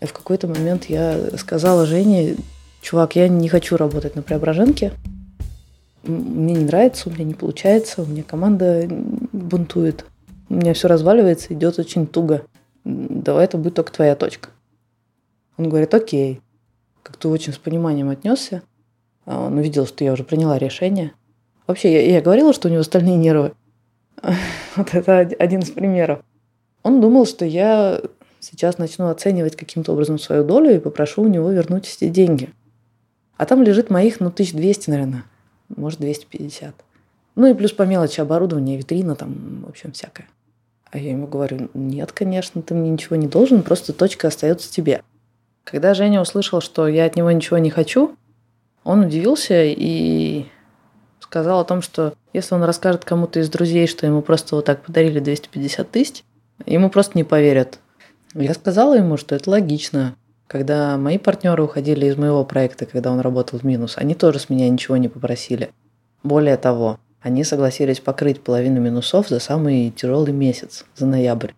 В 0.00 0.12
какой-то 0.12 0.48
момент 0.48 0.86
я 0.86 1.36
сказала 1.36 1.86
Жене, 1.86 2.36
чувак, 2.80 3.16
я 3.16 3.28
не 3.28 3.48
хочу 3.48 3.76
работать 3.76 4.16
на 4.16 4.22
Преображенке, 4.22 4.92
мне 6.04 6.54
не 6.54 6.64
нравится, 6.64 7.08
у 7.08 7.12
меня 7.12 7.24
не 7.24 7.34
получается, 7.34 8.02
у 8.02 8.06
меня 8.06 8.22
команда 8.22 8.88
бунтует, 9.32 10.04
у 10.48 10.54
меня 10.54 10.74
все 10.74 10.88
разваливается, 10.88 11.54
идет 11.54 11.78
очень 11.78 12.06
туго. 12.06 12.44
Давай 12.84 13.44
это 13.44 13.58
будет 13.58 13.74
только 13.74 13.92
твоя 13.92 14.16
точка. 14.16 14.48
Он 15.56 15.68
говорит, 15.68 15.94
окей. 15.94 16.40
Как-то 17.02 17.30
очень 17.30 17.52
с 17.52 17.58
пониманием 17.58 18.08
отнесся. 18.08 18.62
А 19.24 19.40
он 19.46 19.58
увидел, 19.58 19.86
что 19.86 20.04
я 20.04 20.12
уже 20.12 20.24
приняла 20.24 20.58
решение. 20.58 21.12
Вообще, 21.66 21.92
я, 21.92 22.14
я 22.14 22.20
говорила, 22.20 22.52
что 22.52 22.68
у 22.68 22.70
него 22.72 22.82
стальные 22.82 23.16
нервы. 23.16 23.52
Вот 24.76 24.94
это 24.94 25.18
один 25.18 25.60
из 25.60 25.70
примеров. 25.70 26.20
Он 26.82 27.00
думал, 27.00 27.26
что 27.26 27.44
я 27.44 28.00
сейчас 28.40 28.78
начну 28.78 29.08
оценивать 29.08 29.56
каким-то 29.56 29.92
образом 29.92 30.18
свою 30.18 30.44
долю 30.44 30.74
и 30.74 30.78
попрошу 30.78 31.22
у 31.22 31.28
него 31.28 31.50
вернуть 31.50 31.94
эти 31.94 32.08
деньги. 32.08 32.50
А 33.36 33.46
там 33.46 33.62
лежит 33.62 33.90
моих, 33.90 34.20
ну, 34.20 34.28
1200, 34.28 34.90
наверное. 34.90 35.24
Может, 35.68 36.00
250. 36.00 36.74
Ну 37.34 37.46
и 37.46 37.54
плюс 37.54 37.72
по 37.72 37.82
мелочи 37.82 38.20
оборудование, 38.20 38.76
витрина 38.76 39.14
там, 39.14 39.64
в 39.66 39.68
общем, 39.68 39.92
всякое. 39.92 40.28
А 40.90 40.98
я 40.98 41.12
ему 41.12 41.26
говорю, 41.26 41.70
нет, 41.72 42.12
конечно, 42.12 42.60
ты 42.60 42.74
мне 42.74 42.90
ничего 42.90 43.16
не 43.16 43.26
должен, 43.26 43.62
просто 43.62 43.92
точка 43.92 44.28
остается 44.28 44.70
тебе. 44.70 45.02
Когда 45.64 45.94
Женя 45.94 46.20
услышал, 46.20 46.60
что 46.60 46.86
я 46.86 47.06
от 47.06 47.16
него 47.16 47.30
ничего 47.30 47.58
не 47.58 47.70
хочу, 47.70 48.14
он 48.84 49.00
удивился 49.00 49.64
и 49.64 50.46
сказал 51.20 51.60
о 51.60 51.64
том, 51.64 51.82
что 51.82 52.14
если 52.32 52.54
он 52.54 52.64
расскажет 52.64 53.04
кому-то 53.04 53.40
из 53.40 53.48
друзей, 53.48 53.86
что 53.86 54.06
ему 54.06 54.22
просто 54.22 54.56
вот 54.56 54.64
так 54.64 54.82
подарили 54.82 55.20
250 55.20 55.90
тысяч, 55.90 56.24
ему 56.66 56.90
просто 56.90 57.16
не 57.16 57.24
поверят. 57.24 57.78
Я 58.34 58.54
сказала 58.54 58.96
ему, 58.96 59.16
что 59.16 59.34
это 59.34 59.50
логично. 59.50 60.16
Когда 60.46 60.96
мои 60.98 61.18
партнеры 61.18 61.62
уходили 61.62 62.06
из 62.06 62.16
моего 62.16 62.44
проекта, 62.44 62.86
когда 62.86 63.10
он 63.10 63.20
работал 63.20 63.58
в 63.58 63.64
минус, 63.64 63.94
они 63.96 64.14
тоже 64.14 64.38
с 64.38 64.50
меня 64.50 64.68
ничего 64.68 64.96
не 64.96 65.08
попросили. 65.08 65.70
Более 66.22 66.56
того, 66.56 66.98
они 67.20 67.44
согласились 67.44 68.00
покрыть 68.00 68.42
половину 68.42 68.80
минусов 68.80 69.28
за 69.28 69.38
самый 69.38 69.90
тяжелый 69.90 70.32
месяц, 70.32 70.84
за 70.94 71.06
ноябрь. 71.06 71.52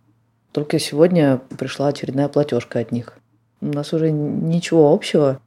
Только 0.53 0.79
сегодня 0.79 1.41
пришла 1.59 1.89
очередная 1.89 2.29
платежка 2.29 2.79
от 2.79 2.93
них. 2.93 3.19
У 3.61 3.67
нас 3.67 3.93
уже 3.93 4.11
ничего 4.13 4.93
общего. 4.93 5.41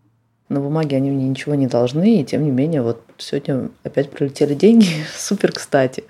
На 0.49 0.61
бумаге 0.61 0.97
они 0.97 1.11
мне 1.11 1.27
ничего 1.27 1.55
не 1.55 1.67
должны, 1.67 2.21
и 2.21 2.23
тем 2.25 2.43
не 2.43 2.51
менее, 2.51 2.81
вот 2.81 3.01
сегодня 3.17 3.69
опять 3.83 4.09
прилетели 4.09 4.53
деньги. 4.53 4.87
Супер 5.15 5.51
кстати. 5.51 6.05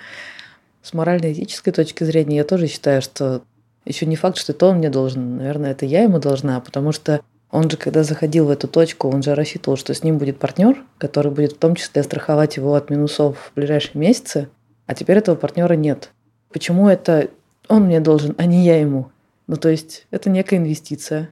С 0.83 0.93
морально-этической 0.93 1.73
точки 1.73 2.03
зрения 2.03 2.37
я 2.37 2.43
тоже 2.43 2.67
считаю, 2.67 3.01
что 3.01 3.41
еще 3.85 4.05
не 4.05 4.15
факт, 4.15 4.37
что 4.37 4.51
это 4.51 4.67
он 4.67 4.77
мне 4.77 4.89
должен. 4.89 5.37
Наверное, 5.37 5.71
это 5.71 5.85
я 5.85 6.03
ему 6.03 6.19
должна, 6.19 6.59
потому 6.59 6.91
что 6.91 7.21
он 7.49 7.69
же, 7.69 7.77
когда 7.77 8.03
заходил 8.03 8.45
в 8.45 8.49
эту 8.49 8.67
точку, 8.67 9.09
он 9.09 9.23
же 9.23 9.33
рассчитывал, 9.33 9.77
что 9.77 9.93
с 9.93 10.03
ним 10.03 10.17
будет 10.17 10.37
партнер, 10.37 10.83
который 10.97 11.31
будет 11.31 11.53
в 11.53 11.57
том 11.57 11.75
числе 11.75 12.03
страховать 12.03 12.57
его 12.57 12.75
от 12.75 12.89
минусов 12.89 13.37
в 13.37 13.55
ближайшие 13.55 13.99
месяцы, 13.99 14.49
а 14.85 14.93
теперь 14.93 15.17
этого 15.17 15.35
партнера 15.35 15.73
нет. 15.73 16.11
Почему 16.51 16.87
это 16.87 17.29
он 17.67 17.83
мне 17.83 17.99
должен, 17.99 18.35
а 18.37 18.45
не 18.45 18.65
я 18.65 18.79
ему? 18.79 19.09
Ну, 19.47 19.55
то 19.55 19.69
есть 19.69 20.07
это 20.11 20.29
некая 20.29 20.57
инвестиция. 20.57 21.29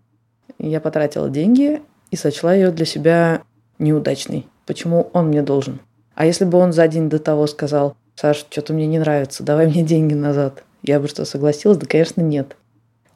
Я 0.58 0.80
потратила 0.80 1.30
деньги 1.30 1.82
и 2.12 2.16
сочла 2.16 2.54
ее 2.54 2.72
для 2.72 2.86
себя 2.86 3.44
неудачной. 3.80 4.48
Почему 4.66 5.10
он 5.14 5.28
мне 5.28 5.42
должен? 5.42 5.80
А 6.16 6.26
если 6.26 6.46
бы 6.46 6.58
он 6.58 6.74
за 6.74 6.88
день 6.88 7.10
до 7.10 7.20
того 7.20 7.48
сказал, 7.48 7.96
Саш, 8.16 8.46
что-то 8.50 8.74
мне 8.74 8.88
не 8.88 9.00
нравится, 9.00 9.44
давай 9.44 9.68
мне 9.68 9.84
деньги 9.84 10.14
назад, 10.14 10.64
я 10.82 11.00
бы 11.00 11.08
что, 11.08 11.26
согласилась? 11.26 11.78
Да, 11.78 11.86
конечно, 11.86 12.22
нет. 12.22 12.56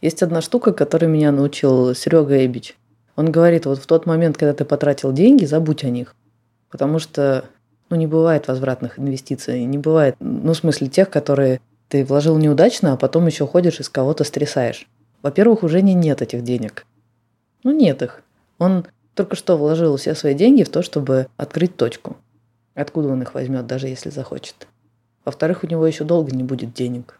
Есть 0.01 0.23
одна 0.23 0.41
штука, 0.41 0.73
которой 0.73 1.05
меня 1.05 1.31
научил 1.31 1.93
Серега 1.93 2.45
Эбич. 2.45 2.75
Он 3.15 3.31
говорит, 3.31 3.65
вот 3.65 3.79
в 3.79 3.85
тот 3.85 4.05
момент, 4.05 4.37
когда 4.37 4.53
ты 4.53 4.65
потратил 4.65 5.11
деньги, 5.11 5.45
забудь 5.45 5.83
о 5.83 5.89
них. 5.89 6.15
Потому 6.69 6.99
что 6.99 7.45
ну, 7.89 7.95
не 7.95 8.07
бывает 8.07 8.47
возвратных 8.47 8.99
инвестиций, 8.99 9.65
не 9.65 9.77
бывает, 9.77 10.15
ну, 10.19 10.53
в 10.53 10.57
смысле 10.57 10.87
тех, 10.87 11.09
которые 11.09 11.59
ты 11.87 12.05
вложил 12.05 12.37
неудачно, 12.37 12.93
а 12.93 12.97
потом 12.97 13.25
еще 13.25 13.47
ходишь 13.47 13.79
и 13.79 13.83
с 13.83 13.89
кого-то 13.89 14.23
стрясаешь. 14.23 14.87
Во-первых, 15.21 15.63
уже 15.63 15.81
не 15.81 15.93
нет 15.93 16.21
этих 16.21 16.43
денег. 16.43 16.85
Ну, 17.63 17.71
нет 17.71 18.01
их. 18.01 18.21
Он 18.59 18.85
только 19.15 19.35
что 19.35 19.57
вложил 19.57 19.97
все 19.97 20.13
свои 20.13 20.35
деньги 20.35 20.63
в 20.63 20.69
то, 20.69 20.83
чтобы 20.83 21.27
открыть 21.37 21.75
точку. 21.75 22.17
Откуда 22.75 23.09
он 23.09 23.21
их 23.23 23.33
возьмет, 23.33 23.65
даже 23.65 23.87
если 23.87 24.09
захочет? 24.09 24.67
Во-вторых, 25.25 25.63
у 25.63 25.67
него 25.67 25.85
еще 25.85 26.03
долго 26.03 26.31
не 26.35 26.43
будет 26.43 26.73
денег. 26.73 27.19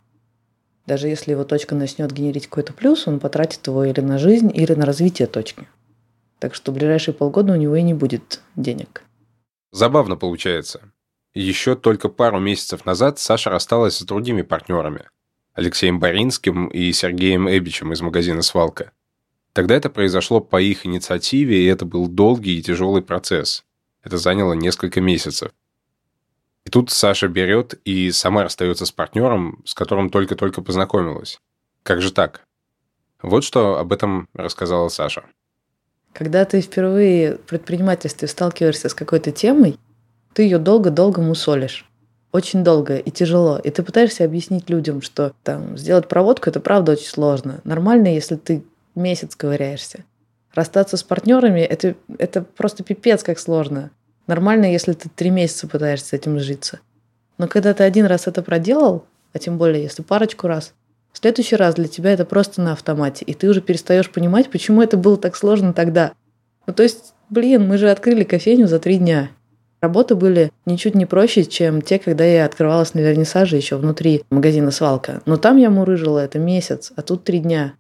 Даже 0.85 1.07
если 1.07 1.31
его 1.31 1.43
точка 1.43 1.75
начнет 1.75 2.11
генерить 2.11 2.47
какой-то 2.47 2.73
плюс, 2.73 3.07
он 3.07 3.19
потратит 3.19 3.65
его 3.65 3.83
или 3.83 3.99
на 4.01 4.17
жизнь, 4.17 4.51
или 4.53 4.73
на 4.73 4.85
развитие 4.85 5.27
точки. 5.27 5.67
Так 6.39 6.55
что 6.55 6.71
в 6.71 6.75
ближайшие 6.75 7.13
полгода 7.13 7.53
у 7.53 7.57
него 7.57 7.75
и 7.75 7.81
не 7.81 7.93
будет 7.93 8.41
денег. 8.55 9.03
Забавно 9.71 10.15
получается. 10.15 10.81
Еще 11.33 11.75
только 11.75 12.09
пару 12.09 12.39
месяцев 12.39 12.85
назад 12.85 13.19
Саша 13.19 13.49
рассталась 13.49 13.97
с 13.97 14.03
другими 14.03 14.43
партнерами– 14.43 15.05
Алексеем 15.59 15.99
Боринским 15.99 16.67
и 16.67 16.93
Сергеем 16.93 17.49
Эбичем 17.49 17.91
из 17.91 17.99
магазина 18.01 18.41
«Свалка». 18.41 18.93
Тогда 19.53 19.75
это 19.75 19.89
произошло 19.89 20.39
по 20.39 20.61
их 20.61 20.85
инициативе, 20.85 21.63
и 21.63 21.65
это 21.65 21.85
был 21.85 22.07
долгий 22.07 22.57
и 22.57 22.61
тяжелый 22.61 23.01
процесс. 23.01 23.63
Это 24.03 24.17
заняло 24.17 24.53
несколько 24.53 25.01
месяцев. 25.01 25.51
И 26.65 26.69
тут 26.69 26.91
Саша 26.91 27.27
берет 27.27 27.79
и 27.83 28.11
сама 28.11 28.43
расстается 28.43 28.85
с 28.85 28.91
партнером, 28.91 29.61
с 29.65 29.73
которым 29.73 30.09
только-только 30.09 30.61
познакомилась. 30.61 31.39
Как 31.83 32.01
же 32.01 32.11
так? 32.11 32.41
Вот 33.21 33.43
что 33.43 33.79
об 33.79 33.91
этом 33.91 34.29
рассказала 34.33 34.89
Саша. 34.89 35.23
Когда 36.13 36.45
ты 36.45 36.61
впервые 36.61 37.35
в 37.35 37.41
предпринимательстве 37.41 38.27
сталкиваешься 38.27 38.89
с 38.89 38.93
какой-то 38.93 39.31
темой, 39.31 39.77
ты 40.33 40.43
ее 40.43 40.57
долго-долго 40.57 41.21
мусолишь. 41.21 41.85
Очень 42.31 42.63
долго 42.63 42.97
и 42.97 43.09
тяжело. 43.09 43.57
И 43.57 43.71
ты 43.71 43.81
пытаешься 43.81 44.23
объяснить 44.23 44.69
людям, 44.69 45.01
что 45.01 45.33
там 45.43 45.77
сделать 45.77 46.07
проводку 46.07 46.49
это 46.49 46.59
правда 46.59 46.91
очень 46.93 47.07
сложно. 47.07 47.61
Нормально, 47.63 48.13
если 48.13 48.35
ты 48.35 48.63
месяц 48.95 49.35
ковыряешься. 49.35 50.05
Расстаться 50.53 50.97
с 50.97 51.03
партнерами 51.03 51.61
это, 51.61 51.95
это 52.17 52.41
просто 52.41 52.83
пипец 52.83 53.23
как 53.23 53.39
сложно. 53.39 53.91
Нормально, 54.27 54.71
если 54.71 54.93
ты 54.93 55.09
три 55.09 55.29
месяца 55.29 55.67
пытаешься 55.67 56.07
с 56.07 56.13
этим 56.13 56.39
сжиться. 56.39 56.79
Но 57.37 57.47
когда 57.47 57.73
ты 57.73 57.83
один 57.83 58.05
раз 58.05 58.27
это 58.27 58.41
проделал, 58.41 59.05
а 59.33 59.39
тем 59.39 59.57
более 59.57 59.81
если 59.83 60.01
парочку 60.01 60.47
раз, 60.47 60.73
в 61.11 61.17
следующий 61.17 61.55
раз 61.55 61.75
для 61.75 61.87
тебя 61.87 62.11
это 62.11 62.25
просто 62.25 62.61
на 62.61 62.73
автомате, 62.73 63.25
и 63.25 63.33
ты 63.33 63.49
уже 63.49 63.61
перестаешь 63.61 64.09
понимать, 64.09 64.49
почему 64.49 64.81
это 64.81 64.97
было 64.97 65.17
так 65.17 65.35
сложно 65.35 65.73
тогда. 65.73 66.13
Ну 66.67 66.73
то 66.73 66.83
есть, 66.83 67.13
блин, 67.29 67.67
мы 67.67 67.77
же 67.77 67.89
открыли 67.89 68.23
кофейню 68.23 68.67
за 68.67 68.79
три 68.79 68.97
дня. 68.97 69.29
Работы 69.81 70.15
были 70.15 70.51
ничуть 70.65 70.93
не 70.93 71.05
проще, 71.05 71.45
чем 71.45 71.81
те, 71.81 71.99
когда 71.99 72.25
я 72.25 72.45
открывалась 72.45 72.93
на 72.93 72.99
вернисаже 72.99 73.55
еще 73.55 73.77
внутри 73.77 74.23
магазина 74.29 74.71
«Свалка». 74.71 75.21
Но 75.25 75.37
там 75.37 75.55
я 75.55 75.69
мурыжила 75.69 76.19
это 76.19 76.37
месяц, 76.37 76.91
а 76.95 77.01
тут 77.01 77.23
три 77.23 77.39
дня. 77.39 77.73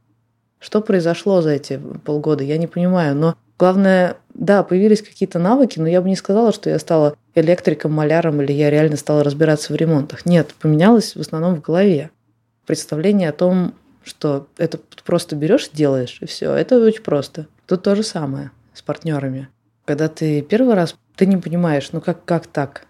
Что 0.59 0.81
произошло 0.81 1.41
за 1.41 1.51
эти 1.51 1.79
полгода, 2.03 2.43
я 2.43 2.57
не 2.57 2.67
понимаю. 2.67 3.15
Но 3.15 3.35
главное, 3.57 4.17
да, 4.33 4.63
появились 4.63 5.01
какие-то 5.01 5.39
навыки, 5.39 5.79
но 5.79 5.87
я 5.87 6.01
бы 6.01 6.09
не 6.09 6.15
сказала, 6.15 6.51
что 6.51 6.69
я 6.69 6.77
стала 6.79 7.15
электриком, 7.33 7.93
маляром 7.93 8.41
или 8.41 8.51
я 8.51 8.69
реально 8.69 8.97
стала 8.97 9.23
разбираться 9.23 9.71
в 9.71 9.75
ремонтах. 9.75 10.25
Нет, 10.25 10.53
поменялось 10.61 11.15
в 11.15 11.21
основном 11.21 11.55
в 11.55 11.61
голове. 11.61 12.11
Представление 12.65 13.29
о 13.29 13.33
том, 13.33 13.73
что 14.03 14.47
это 14.57 14.79
просто 15.05 15.35
берешь, 15.35 15.69
делаешь, 15.71 16.17
и 16.21 16.25
все. 16.25 16.53
Это 16.53 16.79
очень 16.79 17.03
просто. 17.03 17.47
Тут 17.65 17.83
то 17.83 17.95
же 17.95 18.03
самое 18.03 18.51
с 18.73 18.81
партнерами. 18.81 19.47
Когда 19.85 20.07
ты 20.07 20.41
первый 20.41 20.75
раз 20.75 20.95
ты 21.15 21.25
не 21.25 21.37
понимаешь, 21.37 21.89
ну 21.91 22.01
как, 22.01 22.25
как 22.25 22.47
так? 22.47 22.85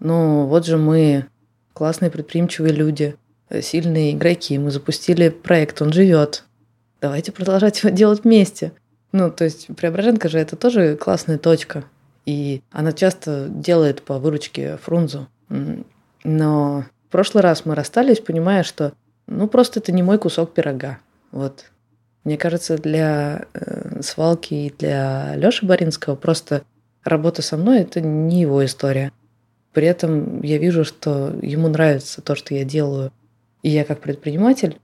Ну 0.00 0.46
вот 0.46 0.66
же 0.66 0.76
мы 0.78 1.26
классные 1.72 2.10
предприимчивые 2.10 2.72
люди, 2.72 3.16
сильные 3.62 4.12
игроки, 4.12 4.58
мы 4.58 4.70
запустили 4.70 5.28
проект, 5.28 5.82
он 5.82 5.92
живет. 5.92 6.44
Давайте 7.04 7.32
продолжать 7.32 7.82
его 7.82 7.90
делать 7.90 8.24
вместе. 8.24 8.72
Ну, 9.12 9.30
то 9.30 9.44
есть 9.44 9.66
Преображенка 9.76 10.30
же 10.30 10.38
это 10.38 10.56
тоже 10.56 10.96
классная 10.96 11.36
точка. 11.36 11.84
И 12.24 12.62
она 12.72 12.92
часто 12.94 13.48
делает 13.50 14.00
по 14.00 14.18
выручке 14.18 14.78
Фрунзу. 14.78 15.28
Но 16.24 16.86
в 17.06 17.12
прошлый 17.12 17.42
раз 17.42 17.66
мы 17.66 17.74
расстались, 17.74 18.20
понимая, 18.20 18.62
что 18.62 18.94
ну 19.26 19.48
просто 19.48 19.80
это 19.80 19.92
не 19.92 20.02
мой 20.02 20.16
кусок 20.16 20.54
пирога. 20.54 20.96
Вот. 21.30 21.66
Мне 22.24 22.38
кажется, 22.38 22.78
для 22.78 23.48
э, 23.52 24.00
свалки 24.00 24.54
и 24.54 24.74
для 24.78 25.36
Лёши 25.36 25.66
Боринского 25.66 26.16
просто 26.16 26.62
работа 27.02 27.42
со 27.42 27.58
мной– 27.58 27.80
это 27.80 28.00
не 28.00 28.40
его 28.40 28.64
история. 28.64 29.12
При 29.74 29.86
этом 29.86 30.40
я 30.40 30.56
вижу, 30.56 30.86
что 30.86 31.38
ему 31.42 31.68
нравится 31.68 32.22
то, 32.22 32.34
что 32.34 32.54
я 32.54 32.64
делаю, 32.64 33.12
и 33.62 33.68
я 33.68 33.84
как 33.84 34.00
предприниматель, 34.00 34.78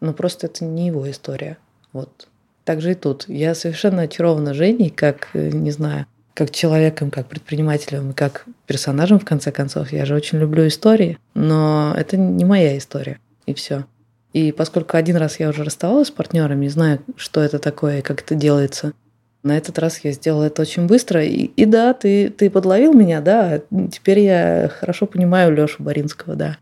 но 0.00 0.12
просто 0.12 0.46
это 0.46 0.64
не 0.64 0.86
его 0.86 1.10
история. 1.10 1.58
Вот. 1.92 2.28
Так 2.64 2.80
же 2.80 2.92
и 2.92 2.94
тут. 2.94 3.24
Я 3.28 3.54
совершенно 3.54 4.02
очарована 4.02 4.54
Женей, 4.54 4.90
как, 4.90 5.28
э, 5.34 5.50
не 5.50 5.70
знаю, 5.70 6.06
как 6.34 6.50
человеком, 6.50 7.10
как 7.10 7.26
предпринимателем, 7.26 8.12
как 8.12 8.44
персонажем, 8.66 9.18
в 9.18 9.24
конце 9.24 9.50
концов. 9.50 9.92
Я 9.92 10.04
же 10.04 10.14
очень 10.14 10.38
люблю 10.38 10.66
истории, 10.66 11.18
но 11.34 11.94
это 11.96 12.16
не 12.16 12.44
моя 12.44 12.76
история, 12.78 13.18
и 13.46 13.54
все. 13.54 13.86
И 14.32 14.52
поскольку 14.52 14.96
один 14.96 15.16
раз 15.16 15.40
я 15.40 15.48
уже 15.48 15.64
расставалась 15.64 16.08
с 16.08 16.12
партнерами, 16.12 16.68
знаю, 16.68 17.00
что 17.16 17.40
это 17.40 17.58
такое 17.58 17.98
и 17.98 18.02
как 18.02 18.20
это 18.20 18.34
делается– 18.34 18.92
на 19.42 19.56
этот 19.56 19.78
раз 19.78 20.00
я 20.02 20.12
сделала 20.12 20.44
это 20.44 20.62
очень 20.62 20.86
быстро. 20.86 21.24
И, 21.24 21.44
и 21.44 21.64
да, 21.64 21.94
ты, 21.94 22.30
ты 22.30 22.50
подловил 22.50 22.92
меня, 22.92 23.20
да. 23.20 23.60
Теперь 23.90 24.20
я 24.20 24.70
хорошо 24.80 25.06
понимаю 25.06 25.54
Лешу 25.54 25.82
Боринского, 25.82 26.34
да. 26.34 26.58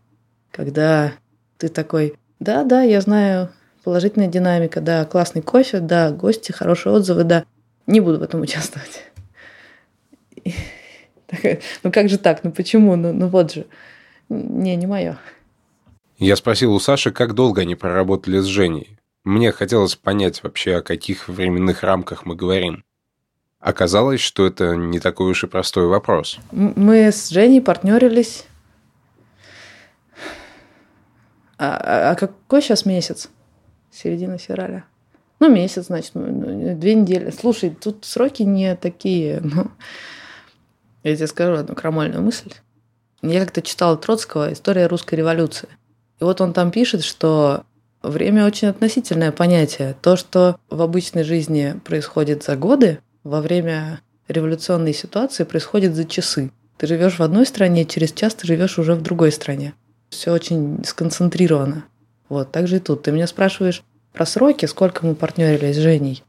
Когда 0.51 1.13
ты 1.57 1.69
такой, 1.69 2.15
да, 2.39 2.63
да, 2.63 2.81
я 2.83 3.01
знаю, 3.01 3.49
положительная 3.83 4.27
динамика, 4.27 4.81
да, 4.81 5.05
классный 5.05 5.41
кофе, 5.41 5.79
да, 5.79 6.11
гости, 6.11 6.51
хорошие 6.51 6.93
отзывы, 6.93 7.23
да. 7.23 7.45
Не 7.87 7.99
буду 8.01 8.19
в 8.19 8.23
этом 8.23 8.41
участвовать. 8.41 9.03
Ну 11.83 11.91
как 11.91 12.07
же 12.07 12.17
так? 12.17 12.45
Ну 12.45 12.53
почему? 12.53 12.95
Ну, 12.95 13.11
ну 13.11 13.27
вот 13.27 13.51
же. 13.51 13.65
Не, 14.29 14.77
не 14.77 14.87
мое. 14.87 15.17
Я 16.17 16.37
спросил 16.37 16.73
у 16.73 16.79
Саши, 16.79 17.11
как 17.11 17.33
долго 17.33 17.61
они 17.61 17.75
проработали 17.75 18.39
с 18.39 18.45
Женей. 18.45 18.97
Мне 19.25 19.51
хотелось 19.51 19.95
понять 19.95 20.41
вообще, 20.41 20.77
о 20.77 20.81
каких 20.81 21.27
временных 21.27 21.83
рамках 21.83 22.25
мы 22.25 22.35
говорим. 22.35 22.85
Оказалось, 23.59 24.21
что 24.21 24.47
это 24.47 24.77
не 24.77 24.99
такой 24.99 25.31
уж 25.31 25.43
и 25.43 25.47
простой 25.47 25.87
вопрос. 25.87 26.39
Мы 26.51 27.11
с 27.11 27.29
Женей 27.29 27.61
партнерились. 27.61 28.45
А, 31.57 31.77
а, 31.77 32.11
а 32.11 32.15
какой 32.15 32.61
сейчас 32.61 32.85
месяц? 32.85 33.29
Середина 33.91 34.37
февраля. 34.37 34.85
Ну, 35.39 35.49
месяц, 35.49 35.85
значит, 35.85 36.11
ну, 36.13 36.25
ну, 36.27 36.75
две 36.75 36.95
недели. 36.95 37.29
Слушай, 37.31 37.69
тут 37.69 38.05
сроки 38.05 38.43
не 38.43 38.75
такие. 38.75 39.41
Ну, 41.03 41.11
я 41.11 41.15
тебе 41.15 41.27
скажу 41.27 41.53
одну 41.53 41.73
крамольную 41.73 42.21
мысль. 42.21 42.51
Я 43.21 43.39
как-то 43.39 43.61
читала 43.61 43.95
Троцкого 43.95 44.51
«История 44.51 44.87
русской 44.87 45.15
революции». 45.15 45.69
И 46.19 46.23
вот 46.25 46.41
он 46.41 46.51
там 46.51 46.69
пишет, 46.69 47.03
что 47.03 47.63
Время 48.03 48.45
очень 48.45 48.67
относительное 48.67 49.31
понятие. 49.31 49.95
То, 50.01 50.15
что 50.15 50.57
в 50.69 50.81
обычной 50.81 51.23
жизни 51.23 51.79
происходит 51.83 52.43
за 52.43 52.55
годы, 52.55 52.99
во 53.23 53.41
время 53.41 54.01
революционной 54.27 54.93
ситуации 54.93 55.43
происходит 55.43 55.95
за 55.95 56.05
часы. 56.05 56.51
Ты 56.77 56.87
живешь 56.87 57.17
в 57.17 57.23
одной 57.23 57.45
стране, 57.45 57.85
через 57.85 58.11
час 58.11 58.35
ты 58.35 58.45
живешь 58.45 58.77
уже 58.77 58.93
в 58.93 59.01
другой 59.01 59.31
стране. 59.31 59.73
Все 60.09 60.31
очень 60.31 60.83
сконцентрировано. 60.83 61.85
Вот, 62.29 62.51
так 62.51 62.67
же 62.67 62.77
и 62.77 62.79
тут. 62.79 63.03
Ты 63.03 63.11
меня 63.11 63.27
спрашиваешь 63.27 63.83
про 64.13 64.25
сроки, 64.25 64.65
сколько 64.65 65.05
мы 65.05 65.15
партнерились 65.15 65.75
с 65.75 65.79
Женей. 65.79 66.23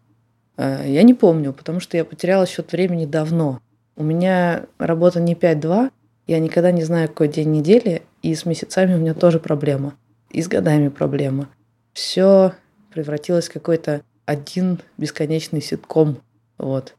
Э, 0.57 0.85
я 0.87 1.03
не 1.03 1.14
помню, 1.14 1.53
потому 1.53 1.81
что 1.81 1.97
я 1.97 2.05
потеряла 2.05 2.47
счет 2.47 2.73
времени 2.73 3.07
давно. 3.07 3.61
У 3.97 4.05
меня 4.05 4.67
работа 4.79 5.21
не 5.21 5.35
5-2, 5.35 5.91
я 6.27 6.38
никогда 6.38 6.71
не 6.71 6.85
знаю, 6.85 7.09
какой 7.09 7.29
день 7.29 7.51
недели, 7.51 8.03
и 8.23 8.35
с 8.35 8.45
месяцами 8.45 8.95
у 8.95 8.99
меня 8.99 9.14
тоже 9.14 9.41
проблема. 9.41 9.95
И 10.31 10.43
с 10.43 10.49
годами 10.49 10.88
проблема 10.88 11.49
все 11.95 12.53
превратилось 12.93 13.49
в 13.49 13.53
какой-то 13.53 14.03
один 14.27 14.79
бесконечный 14.99 15.62
ситком. 15.62 16.19
Вот. 16.59 16.95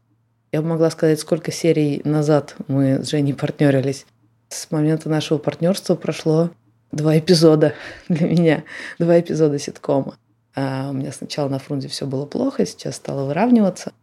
Я 0.51 0.61
могла 0.61 0.89
сказать, 0.89 1.19
сколько 1.19 1.51
серий 1.51 2.01
назад 2.03 2.55
мы 2.67 3.03
с 3.03 3.09
Женей 3.09 3.35
партнерились. 3.35 4.05
С 4.47 4.71
момента 4.71 5.09
нашего 5.09 5.37
партнерства 5.37 5.93
прошло 5.93 6.49
два 6.91 7.17
эпизода 7.17 7.73
для 8.09 8.27
меня, 8.27 8.63
два 8.97 9.19
эпизода 9.19 9.59
ситкома. 9.59 10.17
А 10.55 10.89
у 10.89 10.93
меня 10.93 11.11
сначала 11.11 11.47
на 11.47 11.59
фрунзе 11.59 11.87
все 11.87 12.05
было 12.05 12.25
плохо, 12.25 12.65
сейчас 12.65 12.95
стало 12.95 13.25
выравниваться. 13.25 13.93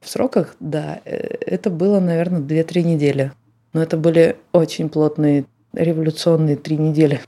В 0.00 0.08
сроках, 0.08 0.54
да, 0.60 1.00
э, 1.04 1.16
это 1.40 1.70
было, 1.70 1.98
наверное, 1.98 2.40
2-3 2.40 2.82
недели. 2.82 3.32
Но 3.72 3.82
это 3.82 3.96
были 3.96 4.36
очень 4.52 4.88
плотные 4.88 5.44
революционные 5.72 6.56
три 6.56 6.76
недели. 6.78 7.20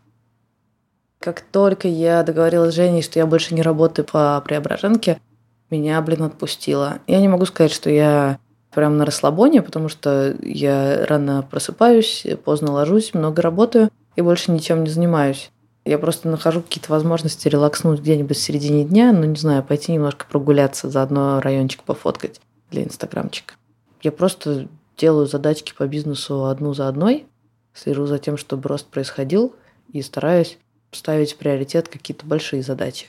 Как 1.19 1.43
только 1.43 1.89
я 1.89 2.23
договорилась 2.23 2.73
с 2.73 2.77
Женей, 2.77 3.03
что 3.03 3.19
я 3.19 3.27
больше 3.27 3.55
не 3.55 3.61
работаю 3.61 4.07
по 4.07 4.41
Преображенке, 4.41 5.21
меня, 5.69 6.01
блин, 6.01 6.23
отпустило. 6.23 7.01
Я 7.07 7.21
не 7.21 7.29
могу 7.29 7.45
сказать, 7.45 7.73
что 7.73 7.91
я 7.91 8.39
прям 8.73 8.97
на 8.97 9.05
расслабоне, 9.05 9.63
потому 9.63 9.89
что 9.89 10.35
я 10.41 11.05
рано 11.07 11.47
просыпаюсь, 11.49 12.27
поздно 12.45 12.73
ложусь, 12.73 13.13
много 13.13 13.43
работаю 13.43 13.91
и 14.17 14.23
больше 14.23 14.51
ничем 14.51 14.85
не 14.85 14.91
занимаюсь. 14.91 15.51
Я 15.85 15.99
просто 15.99 16.29
нахожу 16.29 16.61
какие-то 16.61 16.93
возможности 16.93 17.49
релакснуть 17.49 18.01
где-нибудь 18.01 18.37
в 18.37 18.41
середине 18.41 18.85
дня, 18.85 19.13
ну, 19.13 19.25
не 19.25 19.37
знаю, 19.37 19.63
пойти 19.63 19.93
немножко 19.93 20.27
прогуляться, 20.31 20.91
заодно 20.91 21.41
райончик 21.41 21.83
пофоткать 21.83 22.41
для 22.71 22.85
инстаграмчика. 22.85 23.55
Я 24.03 24.13
просто 24.13 24.69
делаю 24.97 25.27
задачки 25.27 25.73
по 25.77 25.87
бизнесу 25.87 26.45
одну 26.45 26.75
за 26.75 26.89
одной, 26.89 27.27
слежу 27.73 28.07
за 28.07 28.19
тем, 28.19 28.37
чтобы 28.37 28.69
рост 28.69 28.87
происходил, 28.87 29.55
и 29.93 30.03
стараюсь 30.03 30.59
ставить 30.93 31.33
в 31.33 31.37
приоритет 31.37 31.89
какие-то 31.89 32.27
большие 32.27 32.63
задачи. 32.63 33.07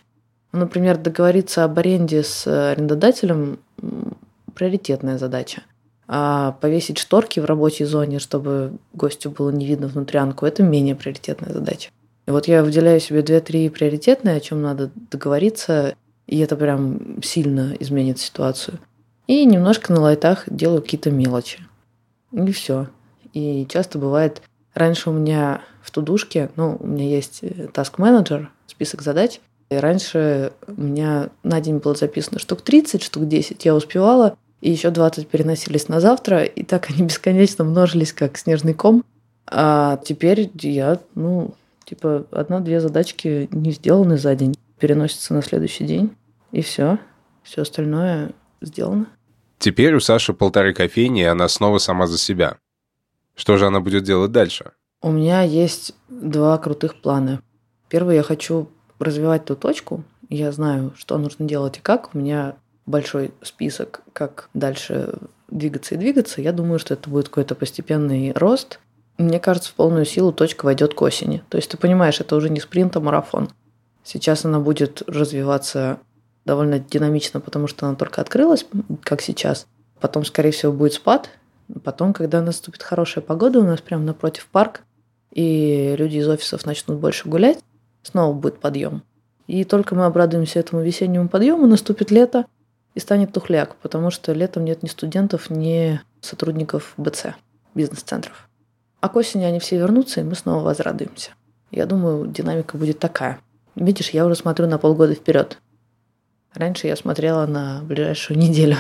Ну, 0.52 0.60
например, 0.60 0.98
договориться 0.98 1.64
об 1.64 1.78
аренде 1.78 2.24
с 2.24 2.48
арендодателем– 2.48 3.60
приоритетная 4.56 5.18
задача. 5.18 5.64
А 6.14 6.58
повесить 6.60 6.98
шторки 6.98 7.40
в 7.40 7.46
рабочей 7.46 7.86
зоне, 7.86 8.20
чтобы 8.20 8.74
гостю 8.92 9.32
было 9.32 9.50
не 9.50 9.66
видно 9.66 9.88
внутрянку– 9.88 10.46
это 10.48 10.62
менее 10.62 10.94
приоритетная 10.94 11.54
задача. 11.54 11.90
И 12.28 12.32
вот 12.32 12.50
я 12.50 12.64
выделяю 12.66 13.00
себе 13.00 13.22
две-три 13.22 13.70
приоритетные, 13.70 14.36
о 14.36 14.40
чем 14.42 14.62
надо 14.62 14.92
договориться, 15.10 15.96
и 16.28 16.40
это 16.40 16.58
прям 16.58 17.22
сильно 17.24 17.78
изменит 17.80 18.20
ситуацию. 18.20 18.78
И 19.28 19.46
немножко 19.46 19.94
на 19.94 20.02
лайтах 20.02 20.44
делаю 20.48 20.82
какие-то 20.82 21.12
мелочи. 21.12 21.60
И 22.34 22.52
все. 22.52 22.90
И 23.32 23.66
часто 23.70 23.98
бывает, 23.98 24.42
раньше 24.74 25.12
у 25.12 25.14
меня 25.14 25.62
в 25.82 25.92
тудушке, 25.92 26.50
ну, 26.58 26.76
у 26.78 26.88
меня 26.88 27.08
есть 27.08 27.42
task 27.42 27.94
manager, 28.00 28.48
список 28.68 29.02
задач, 29.02 29.40
и 29.70 29.76
раньше 29.78 30.52
у 30.68 30.82
меня 30.82 31.30
на 31.44 31.62
день 31.62 31.78
было 31.78 31.96
записано 31.96 32.38
штук 32.38 32.64
30, 32.64 33.02
штук 33.02 33.30
10 33.30 33.64
я 33.64 33.74
успевала, 33.74 34.36
и 34.62 34.72
еще 34.72 34.92
20 34.92 35.28
переносились 35.28 35.90
на 35.90 36.00
завтра, 36.00 36.44
и 36.44 36.64
так 36.64 36.90
они 36.90 37.04
бесконечно 37.04 37.64
множились, 37.64 38.14
как 38.14 38.38
снежный 38.38 38.74
ком. 38.74 39.04
А 39.48 39.98
теперь 39.98 40.50
я, 40.62 41.00
ну, 41.16 41.56
типа, 41.84 42.26
одна-две 42.32 42.80
задачки 42.80 43.50
не 43.52 43.72
сделаны 43.72 44.18
за 44.18 44.36
день, 44.36 44.56
переносятся 44.80 45.34
на 45.34 45.42
следующий 45.42 45.86
день, 45.86 46.16
и 46.52 46.62
все. 46.62 47.00
Все 47.44 47.64
остальное 47.64 48.32
сделано. 48.62 49.08
Теперь 49.58 49.94
у 49.96 50.00
Саши 50.00 50.34
полторы 50.34 50.74
кофейни, 50.74 51.22
и 51.22 51.26
она 51.26 51.48
снова 51.48 51.80
сама 51.80 52.08
за 52.08 52.18
себя. 52.18 52.58
Что 53.36 53.58
же 53.58 53.68
она 53.68 53.80
будет 53.80 54.04
делать 54.04 54.32
дальше? 54.32 54.72
У 55.02 55.12
меня 55.12 55.42
есть 55.42 55.96
два 56.10 56.58
крутых 56.60 57.02
плана. 57.02 57.42
Первый, 57.90 58.16
я 58.16 58.24
хочу 58.24 58.70
развивать 59.00 59.46
ту 59.46 59.56
точку, 59.56 60.04
я 60.30 60.52
знаю, 60.52 60.94
что 60.96 61.18
нужно 61.18 61.46
делать 61.46 61.78
и 61.78 61.82
как. 61.82 62.14
У 62.14 62.20
меня 62.20 62.56
большой 62.86 63.32
список, 63.42 64.02
как 64.14 64.50
дальше 64.54 65.16
двигаться 65.50 65.96
и 65.96 65.98
двигаться. 65.98 66.42
Я 66.42 66.52
думаю, 66.52 66.80
что 66.80 66.94
это 66.94 67.10
будет 67.10 67.30
какой-то 67.30 67.56
постепенный 67.56 68.32
рост. 68.34 68.80
Мне 69.18 69.40
кажется, 69.40 69.70
в 69.70 69.74
полную 69.74 70.06
силу 70.06 70.32
точка 70.32 70.66
войдет 70.66 70.94
к 70.94 71.02
осени. 71.02 71.44
То 71.50 71.58
есть 71.58 71.70
ты 71.70 71.78
понимаешь, 71.78 72.20
это 72.20 72.36
уже 72.36 72.50
не 72.50 72.60
спринт, 72.60 72.96
а 72.96 73.00
марафон. 73.00 73.50
Сейчас 74.04 74.46
она 74.46 74.60
будет 74.60 75.04
развиваться 75.08 76.00
довольно 76.46 76.80
динамично, 76.80 77.40
потому 77.40 77.68
что 77.68 77.86
она 77.86 77.96
только 77.96 78.22
открылась, 78.22 78.66
как 79.04 79.22
сейчас. 79.22 79.68
Потом, 80.00 80.26
скорее 80.26 80.52
всего, 80.52 80.72
будет 80.72 80.94
спад. 80.94 81.30
Потом, 81.84 82.14
когда 82.14 82.42
наступит 82.42 82.82
хорошая 82.82 83.24
погода, 83.24 83.60
у 83.60 83.64
нас 83.64 83.80
прямо 83.80 84.04
напротив 84.04 84.48
парк, 84.52 84.82
и 85.32 85.96
люди 85.98 86.18
из 86.18 86.28
офисов 86.28 86.66
начнут 86.66 87.00
больше 87.00 87.30
гулять, 87.30 87.60
снова 88.02 88.34
будет 88.34 88.60
подъем. 88.60 89.04
И 89.48 89.64
только 89.64 89.96
мы 89.96 90.06
обрадуемся 90.06 90.60
этому 90.60 90.82
весеннему 90.82 91.30
подъему, 91.30 91.68
наступит 91.68 92.10
лето 92.12 92.46
и 92.94 93.00
станет 93.00 93.34
тухляк, 93.34 93.76
потому 93.78 94.12
что 94.12 94.34
летом 94.34 94.66
нет 94.66 94.84
ни 94.84 94.88
студентов, 94.88 95.50
ни 95.50 96.02
сотрудников 96.20 96.94
БЦ, 96.98 97.36
бизнес-центров. 97.74 98.50
А 99.00 99.10
к 99.10 99.16
осени 99.16 99.44
они 99.44 99.60
все 99.60 99.78
вернутся, 99.78 100.22
и 100.22 100.24
мы 100.24 100.36
снова 100.36 100.64
возрадуемся. 100.64 101.32
Я 101.72 101.86
думаю, 101.86 102.28
динамика 102.28 102.78
будет 102.78 103.00
такая. 103.00 103.40
Видишь, 103.76 104.10
я 104.10 104.26
уже 104.26 104.36
смотрю 104.36 104.68
на 104.68 104.78
полгода 104.78 105.14
вперед. 105.16 105.58
Раньше 106.54 106.88
я 106.88 106.96
смотрела 106.96 107.46
на 107.46 107.82
ближайшую 107.84 108.38
неделю, 108.38 108.78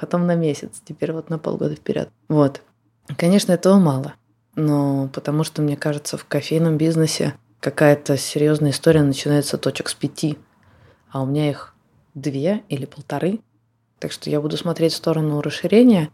потом 0.00 0.26
на 0.26 0.36
месяц, 0.36 0.80
теперь 0.84 1.12
вот 1.12 1.30
на 1.30 1.38
полгода 1.38 1.74
вперед. 1.74 2.08
Вот. 2.28 2.62
Конечно, 3.16 3.52
этого 3.52 3.78
мало, 3.78 4.14
но 4.54 5.08
потому 5.12 5.42
что, 5.42 5.62
мне 5.62 5.76
кажется, 5.76 6.16
в 6.16 6.24
кофейном 6.24 6.78
бизнесе 6.78 7.34
какая-то 7.58 8.16
серьезная 8.16 8.70
история 8.70 9.02
начинается 9.02 9.58
точек 9.58 9.88
с 9.88 9.94
пяти, 9.94 10.38
а 11.10 11.22
у 11.22 11.26
меня 11.26 11.50
их 11.50 11.74
две 12.14 12.62
или 12.68 12.84
полторы. 12.86 13.40
Так 13.98 14.12
что 14.12 14.30
я 14.30 14.40
буду 14.40 14.56
смотреть 14.56 14.92
в 14.92 14.96
сторону 14.96 15.40
расширения, 15.40 16.10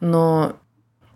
но 0.00 0.56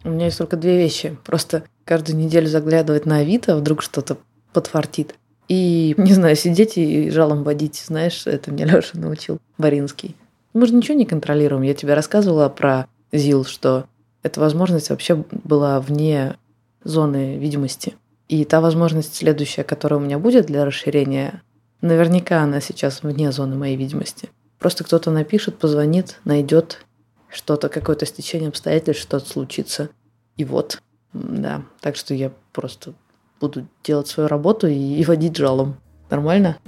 у 0.05 0.11
меня 0.11 0.27
есть 0.27 0.39
только 0.39 0.57
две 0.57 0.79
вещи. 0.79 1.17
Просто 1.25 1.65
каждую 1.85 2.17
неделю 2.17 2.47
заглядывать 2.47 3.07
на 3.07 3.19
Авито, 3.19 3.57
вдруг 3.57 3.83
что-то 3.83 4.19
подфартит. 4.53 5.15
И, 5.49 5.95
не 5.97 6.13
знаю, 6.13 6.37
сидеть 6.37 6.79
и 6.79 7.11
жалом 7.11 7.43
водить, 7.43 7.83
знаешь, 7.85 8.27
это 8.27 8.53
мне 8.53 8.65
Леша 8.67 8.99
научил, 8.99 9.39
Баринский. 9.59 10.17
Мы 10.53 10.67
же 10.67 10.75
ничего 10.75 10.97
не 10.97 11.07
контролируем. 11.07 11.63
Я 11.63 11.75
тебе 11.75 11.95
рассказывала 11.95 12.49
про 12.49 12.87
ЗИЛ, 13.13 13.45
что 13.45 13.87
эта 14.23 14.41
возможность 14.41 14.91
вообще 14.91 15.25
была 15.45 15.81
вне 15.81 16.37
зоны 16.85 17.39
видимости. 17.39 17.95
И 18.29 18.45
та 18.45 18.61
возможность 18.61 19.17
следующая, 19.17 19.65
которая 19.65 19.99
у 19.99 20.03
меня 20.03 20.19
будет 20.19 20.47
для 20.47 20.65
расширения, 20.65 21.43
наверняка 21.81 22.43
она 22.43 22.61
сейчас 22.61 23.03
вне 23.03 23.33
зоны 23.33 23.57
моей 23.57 23.77
видимости. 23.77 24.31
Просто 24.59 24.85
кто-то 24.85 25.11
напишет, 25.11 25.59
позвонит, 25.59 26.21
найдет 26.25 26.85
что-то, 27.29 27.69
какое-то 27.69 28.07
стечение 28.07 28.49
обстоятельств, 28.49 29.03
что-то 29.03 29.29
случится. 29.29 29.89
И 30.37 30.45
вот, 30.45 30.81
да. 31.13 31.63
Так 31.81 31.97
что 31.97 32.15
я 32.15 32.33
просто 32.53 32.95
буду 33.41 33.67
делать 33.85 34.09
свою 34.09 34.29
работу 34.29 34.67
и, 34.67 34.75
и 34.75 35.05
водить 35.05 35.37
жалом. 35.37 35.77
Нормально? 36.11 36.59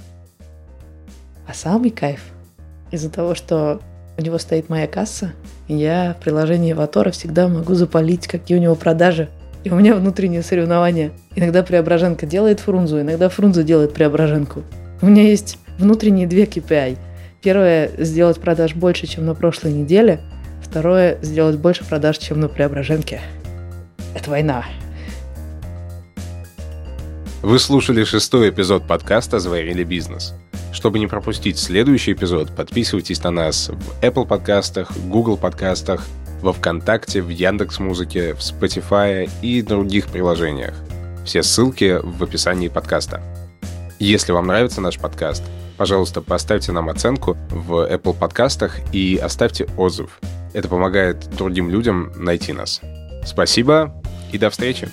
А 1.47 1.53
самый 1.53 1.91
кайф 1.91 2.21
из-за 2.91 3.09
того, 3.09 3.35
что 3.35 3.81
у 4.17 4.21
него 4.21 4.37
стоит 4.37 4.69
моя 4.69 4.87
касса, 4.87 5.33
я 5.67 6.15
в 6.19 6.23
приложении 6.23 6.73
Ватора 6.73 7.11
всегда 7.11 7.47
могу 7.47 7.73
запалить, 7.73 8.27
какие 8.27 8.57
у 8.57 8.61
него 8.61 8.75
продажи– 8.75 9.29
и 9.63 9.69
у 9.69 9.75
меня 9.75 9.95
внутреннее 9.95 10.43
соревнование. 10.43 11.11
Иногда 11.35 11.63
Преображенка 11.63 12.25
делает 12.25 12.59
Фрунзу, 12.59 12.99
иногда 12.99 13.29
Фрунза 13.29 13.63
делает 13.63 13.93
Преображенку. 13.93 14.63
У 15.03 15.05
меня 15.05 15.23
есть 15.23 15.57
внутренние 15.77 16.27
две 16.27 16.45
KPI. 16.45 16.97
Первое– 17.41 17.91
сделать 17.97 18.39
продаж 18.39 18.73
больше, 18.73 19.05
чем 19.05 19.25
на 19.25 19.35
прошлой 19.35 19.73
неделе. 19.73 20.21
Второе– 20.61 21.17
сделать 21.21 21.57
больше 21.57 21.83
продаж, 21.83 22.17
чем 22.19 22.39
на 22.39 22.47
Преображенке. 22.47 23.19
Это 24.15 24.29
война. 24.29 24.63
Вы 27.41 27.59
слушали 27.59 28.05
шестой 28.05 28.51
эпизод 28.51 28.87
подкаста 28.87 29.39
«Заварили 29.39 29.83
бизнес». 29.83 30.35
Чтобы 30.71 30.99
не 30.99 31.07
пропустить 31.07 31.59
следующий 31.59 32.13
эпизод, 32.13 32.55
подписывайтесь 32.55 33.21
на 33.23 33.31
нас 33.31 33.71
в 33.73 34.01
Apple 34.01 34.25
подкастах, 34.25 34.93
Google 35.09 35.35
подкастах– 35.35 36.07
во 36.41 36.53
ВКонтакте, 36.53 37.21
в 37.21 37.27
Яндекс 37.27 37.79
Музыке, 37.79 38.35
в 38.35 38.39
Spotify 38.39 39.29
и 39.41 39.61
других 39.61 40.07
приложениях. 40.07 40.75
Все 41.25 41.43
ссылки 41.43 41.99
в 42.01 42.23
описании 42.23 42.69
подкаста. 42.69 43.21
Если 43.99 44.31
вам 44.31 44.47
нравится 44.47 44.81
наш 44.81 44.99
подкаст, 44.99 45.43
пожалуйста, 45.77 46.21
поставьте 46.21 46.71
нам 46.71 46.89
оценку 46.89 47.37
в 47.49 47.89
Apple 47.89 48.13
подкастах 48.13 48.79
и 48.91 49.19
оставьте 49.21 49.67
отзыв. 49.77 50.19
Это 50.53 50.67
помогает 50.67 51.29
другим 51.35 51.69
людям 51.69 52.11
найти 52.15 52.53
нас. 52.53 52.81
Спасибо 53.25 53.93
и 54.31 54.37
до 54.37 54.49
встречи! 54.49 54.89